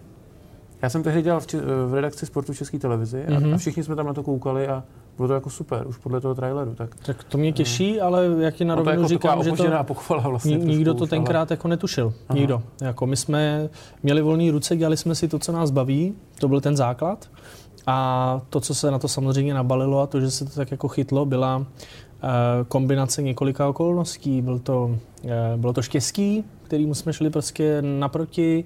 Já 0.82 0.90
jsem 0.90 1.02
tehdy 1.02 1.22
dělal 1.22 1.40
v, 1.40 1.54
v 1.86 1.94
redakci 1.94 2.26
sportu 2.26 2.54
České 2.54 2.78
televizi 2.78 3.24
a, 3.24 3.30
mm-hmm. 3.30 3.54
a 3.54 3.58
všichni 3.58 3.84
jsme 3.84 3.96
tam 3.96 4.06
na 4.06 4.12
to 4.14 4.22
koukali 4.22 4.68
a 4.68 4.84
bylo 5.16 5.28
to 5.28 5.34
jako 5.34 5.50
super, 5.50 5.86
už 5.86 5.96
podle 5.96 6.20
toho 6.20 6.34
traileru. 6.34 6.74
Tak, 6.74 6.94
tak 7.06 7.24
to 7.24 7.38
mě 7.38 7.52
těší, 7.52 7.98
uh, 7.98 8.04
ale 8.04 8.26
jak 8.38 8.54
ti 8.54 8.64
na 8.64 8.74
rovinu 8.74 8.96
jako 8.96 9.08
říkám, 9.08 9.44
že 9.44 9.52
to 9.52 9.64
pochvala 9.82 10.28
vlastně 10.28 10.56
nikdo 10.56 10.94
to 10.94 11.06
tenkrát 11.06 11.40
ale... 11.40 11.46
jako 11.50 11.68
netušil. 11.68 12.14
Aha. 12.28 12.38
Nikdo. 12.38 12.62
Jako 12.80 13.06
my 13.06 13.16
jsme 13.16 13.68
měli 14.02 14.22
volné 14.22 14.50
ruce, 14.50 14.76
dělali 14.76 14.96
jsme 14.96 15.14
si 15.14 15.28
to, 15.28 15.38
co 15.38 15.52
nás 15.52 15.70
baví, 15.70 16.14
to 16.40 16.48
byl 16.48 16.60
ten 16.60 16.76
základ. 16.76 17.30
A 17.86 18.40
to, 18.50 18.60
co 18.60 18.74
se 18.74 18.90
na 18.90 18.98
to 18.98 19.08
samozřejmě 19.08 19.54
nabalilo 19.54 20.00
a 20.00 20.06
to, 20.06 20.20
že 20.20 20.30
se 20.30 20.44
to 20.44 20.50
tak 20.50 20.70
jako 20.70 20.88
chytlo, 20.88 21.26
byla 21.26 21.66
kombinace 22.68 23.22
několika 23.22 23.68
okolností. 23.68 24.42
Byl 24.42 24.58
to, 24.58 24.84
uh, 24.84 25.30
bylo 25.56 25.72
to 25.72 25.82
štěstí, 25.82 26.44
kterým 26.66 26.94
jsme 26.94 27.12
šli 27.12 27.30
prostě 27.30 27.82
naproti. 27.82 28.64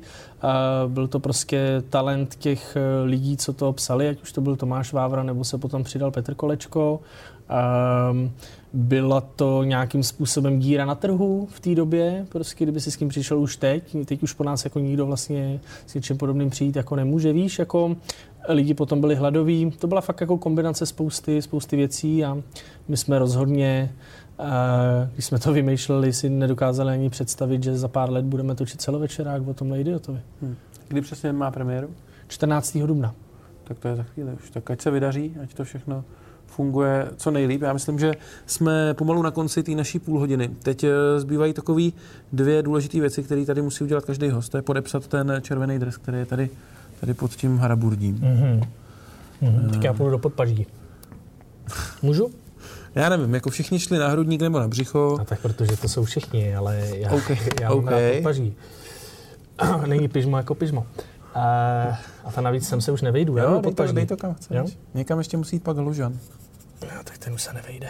Byl 0.86 1.08
to 1.08 1.20
prostě 1.20 1.82
talent 1.88 2.34
těch 2.34 2.76
eh, 2.76 3.04
lidí, 3.04 3.36
co 3.36 3.52
to 3.52 3.72
psali, 3.72 4.08
ať 4.08 4.22
už 4.22 4.32
to 4.32 4.40
byl 4.40 4.56
Tomáš 4.56 4.92
Vávra, 4.92 5.22
nebo 5.22 5.44
se 5.44 5.58
potom 5.58 5.84
přidal 5.84 6.10
Petr 6.10 6.34
Kolečko. 6.34 7.00
Byla 8.72 9.20
to 9.20 9.64
nějakým 9.64 10.02
způsobem 10.02 10.58
díra 10.58 10.84
na 10.84 10.94
trhu 10.94 11.48
v 11.50 11.60
té 11.60 11.74
době, 11.74 12.26
prostě 12.28 12.64
kdyby 12.64 12.80
si 12.80 12.90
s 12.90 12.96
kým 12.96 13.08
přišel 13.08 13.40
už 13.40 13.56
teď, 13.56 13.96
teď 14.04 14.22
už 14.22 14.32
po 14.32 14.44
nás 14.44 14.64
jako 14.64 14.78
nikdo 14.78 15.06
vlastně 15.06 15.60
s 15.86 15.94
něčím 15.94 16.18
podobným 16.18 16.50
přijít 16.50 16.76
jako 16.76 16.96
nemůže, 16.96 17.32
víš, 17.32 17.58
jako 17.58 17.96
lidi 18.48 18.74
potom 18.74 19.00
byli 19.00 19.14
hladoví, 19.14 19.72
to 19.78 19.86
byla 19.86 20.00
fakt 20.00 20.20
jako 20.20 20.38
kombinace 20.38 20.86
spousty, 20.86 21.42
spousty 21.42 21.76
věcí 21.76 22.24
a 22.24 22.36
my 22.88 22.96
jsme 22.96 23.18
rozhodně 23.18 23.90
když 25.12 25.24
jsme 25.24 25.38
to 25.38 25.52
vymýšleli, 25.52 26.12
si 26.12 26.28
nedokázali 26.28 26.92
ani 26.92 27.10
představit, 27.10 27.62
že 27.62 27.78
za 27.78 27.88
pár 27.88 28.10
let 28.10 28.24
budeme 28.24 28.54
točit 28.54 28.80
celovečerák 28.80 29.48
o 29.48 29.54
tomhle 29.54 29.80
idiotovi. 29.80 30.20
Hmm. 30.42 30.56
Kdy 30.88 31.00
přesně 31.00 31.32
má 31.32 31.50
premiéru? 31.50 31.90
14. 32.28 32.78
dubna. 32.78 33.14
Tak 33.64 33.78
to 33.78 33.88
je 33.88 33.96
za 33.96 34.02
chvíli 34.02 34.32
už. 34.32 34.50
Tak 34.50 34.70
ať 34.70 34.80
se 34.80 34.90
vydaří, 34.90 35.36
ať 35.42 35.54
to 35.54 35.64
všechno 35.64 36.04
funguje 36.50 37.08
co 37.16 37.30
nejlíp. 37.30 37.62
Já 37.62 37.72
myslím, 37.72 37.98
že 37.98 38.12
jsme 38.46 38.94
pomalu 38.94 39.22
na 39.22 39.30
konci 39.30 39.62
té 39.62 39.72
naší 39.72 39.98
půl 39.98 40.18
hodiny. 40.18 40.50
Teď 40.62 40.84
eh, 40.84 40.90
zbývají 41.20 41.52
takové 41.52 41.82
dvě 42.32 42.62
důležité 42.62 43.00
věci, 43.00 43.22
které 43.22 43.44
tady 43.46 43.62
musí 43.62 43.84
udělat 43.84 44.04
každý 44.04 44.28
host. 44.28 44.52
To 44.52 44.58
je 44.58 44.62
podepsat 44.62 45.06
ten 45.06 45.38
červený 45.42 45.78
dres, 45.78 45.96
který 45.96 46.18
je 46.18 46.26
tady, 46.26 46.50
tady 47.00 47.14
pod 47.14 47.30
tím 47.30 47.58
haraburdím. 47.58 48.18
Mm-hmm. 48.18 48.68
Mm-hmm. 49.42 49.70
Tak 49.70 49.84
já 49.84 49.92
půjdu 49.92 50.10
do 50.10 50.18
podpaží. 50.18 50.66
Můžu? 52.02 52.30
Já 52.94 53.08
nevím, 53.08 53.34
jako 53.34 53.50
všichni 53.50 53.78
šli 53.78 53.98
na 53.98 54.08
hrudník 54.08 54.42
nebo 54.42 54.58
na 54.58 54.68
břicho. 54.68 55.18
A 55.20 55.24
tak 55.24 55.40
protože 55.40 55.76
to 55.76 55.88
jsou 55.88 56.04
všichni, 56.04 56.56
ale 56.56 56.82
já, 56.94 57.10
okay. 57.10 57.38
já 57.60 57.68
mám 57.68 57.78
okay. 57.78 58.14
rád 58.14 58.22
paží. 58.22 58.54
Není 59.86 60.08
pyžmo 60.08 60.36
jako 60.36 60.54
pyžmo. 60.54 60.86
A, 61.34 61.42
a 62.24 62.32
ta 62.34 62.40
navíc 62.40 62.68
sem 62.68 62.80
se 62.80 62.92
už 62.92 63.02
nevejdu, 63.02 63.38
jo? 63.38 63.44
jo 63.44 63.60
dej, 63.60 63.74
to, 63.74 63.92
dej 63.92 64.06
to 64.06 64.16
kam 64.16 64.34
chceš. 64.34 64.56
Jo? 64.56 64.64
Někam 64.94 65.18
ještě 65.18 65.36
musí 65.36 65.56
jít 65.56 65.62
pak 65.62 65.76
hlužan. 65.76 66.18
No, 66.82 67.04
tak 67.04 67.18
ten 67.18 67.32
už 67.32 67.42
se 67.42 67.52
nevejde. 67.52 67.88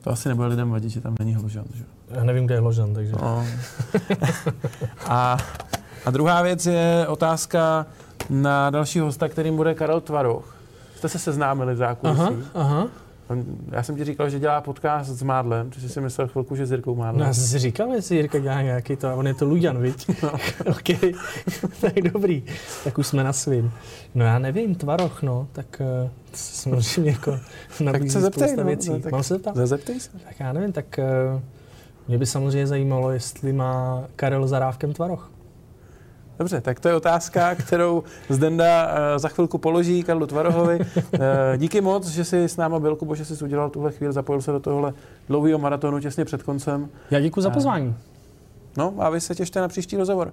To 0.00 0.10
asi 0.10 0.28
nebude 0.28 0.48
lidem 0.48 0.70
vadit, 0.70 0.90
že 0.90 1.00
tam 1.00 1.14
není 1.18 1.34
hložan, 1.34 1.64
že? 1.74 1.84
Já 2.10 2.24
nevím, 2.24 2.46
kde 2.46 2.54
je 2.54 2.60
hložan, 2.60 2.94
takže... 2.94 3.12
No. 3.22 3.46
a, 5.06 5.36
a 6.04 6.10
druhá 6.10 6.42
věc 6.42 6.66
je 6.66 7.06
otázka 7.08 7.86
na 8.30 8.70
další 8.70 9.00
hosta, 9.00 9.28
kterým 9.28 9.56
bude 9.56 9.74
Karel 9.74 10.00
Tvaroch. 10.00 10.56
Jste 10.96 11.08
se 11.08 11.18
seznámili 11.18 11.74
v 11.74 11.76
zákulisí. 11.76 12.20
Aha, 12.20 12.34
aha. 12.54 12.86
Já 13.70 13.82
jsem 13.82 13.96
ti 13.96 14.04
říkal, 14.04 14.30
že 14.30 14.38
dělá 14.38 14.60
podcast 14.60 15.10
s 15.10 15.22
Mádlem, 15.22 15.70
protože 15.70 15.88
si 15.88 16.00
myslel 16.00 16.28
chvilku, 16.28 16.56
že 16.56 16.66
s 16.66 16.70
Jirkou 16.70 16.94
Mádlem. 16.94 17.20
No, 17.20 17.26
já 17.26 17.34
jsem 17.34 17.44
si 17.44 17.58
říkal, 17.58 17.92
jestli 17.92 18.16
Jirka 18.16 18.38
dělá 18.38 18.62
nějaký 18.62 18.96
to, 18.96 19.08
a 19.08 19.14
on 19.14 19.26
je 19.26 19.34
to 19.34 19.44
Luďan, 19.44 19.78
viď? 19.78 20.06
No. 20.22 20.30
OK, 20.66 21.14
tak 21.80 21.94
dobrý, 22.12 22.42
tak 22.84 22.98
už 22.98 23.06
jsme 23.06 23.24
na 23.24 23.32
svým. 23.32 23.72
No 24.14 24.24
já 24.24 24.38
nevím, 24.38 24.74
Tvaroch, 24.74 25.22
no, 25.22 25.48
tak 25.52 25.82
uh, 26.02 26.10
samozřejmě 26.34 27.10
jako 27.10 27.38
nabízí 27.80 28.04
tak 28.04 28.12
se 28.12 28.20
zeptej, 28.20 28.56
no, 28.56 28.64
věcí. 28.64 28.90
No, 28.90 29.00
tak 29.00 29.12
Mám 29.12 29.22
se 29.22 29.34
zeptat? 29.34 29.56
Zeptej 29.56 30.00
se. 30.00 30.10
Tak 30.24 30.40
já 30.40 30.52
nevím, 30.52 30.72
tak 30.72 31.00
uh, 31.34 31.40
mě 32.08 32.18
by 32.18 32.26
samozřejmě 32.26 32.66
zajímalo, 32.66 33.10
jestli 33.10 33.52
má 33.52 34.04
Karel 34.16 34.48
Zarávkem 34.48 34.92
Tvaroch. 34.92 35.30
Dobře, 36.38 36.60
tak 36.60 36.80
to 36.80 36.88
je 36.88 36.94
otázka, 36.94 37.54
kterou 37.54 38.02
Zdenda 38.28 38.86
uh, 38.86 38.92
za 39.18 39.28
chvilku 39.28 39.58
položí 39.58 40.02
Karlu 40.02 40.26
Tvarohovi. 40.26 40.78
Uh, 40.78 41.20
díky 41.56 41.80
moc, 41.80 42.08
že 42.08 42.24
jsi 42.24 42.44
s 42.44 42.56
náma 42.56 42.78
byl, 42.78 42.96
Kubo, 42.96 43.14
že 43.14 43.24
jsi 43.24 43.44
udělal 43.44 43.70
tuhle 43.70 43.92
chvíli, 43.92 44.12
zapojil 44.12 44.42
se 44.42 44.52
do 44.52 44.60
tohohle 44.60 44.94
dlouhého 45.28 45.58
maratonu 45.58 46.00
těsně 46.00 46.24
před 46.24 46.42
koncem. 46.42 46.88
Já 47.10 47.20
děkuji 47.20 47.40
za 47.40 47.50
pozvání. 47.50 47.88
Uh, 47.88 47.94
no 48.76 48.94
a 48.98 49.10
vy 49.10 49.20
se 49.20 49.34
těšte 49.34 49.60
na 49.60 49.68
příští 49.68 49.96
rozhovor. 49.96 50.32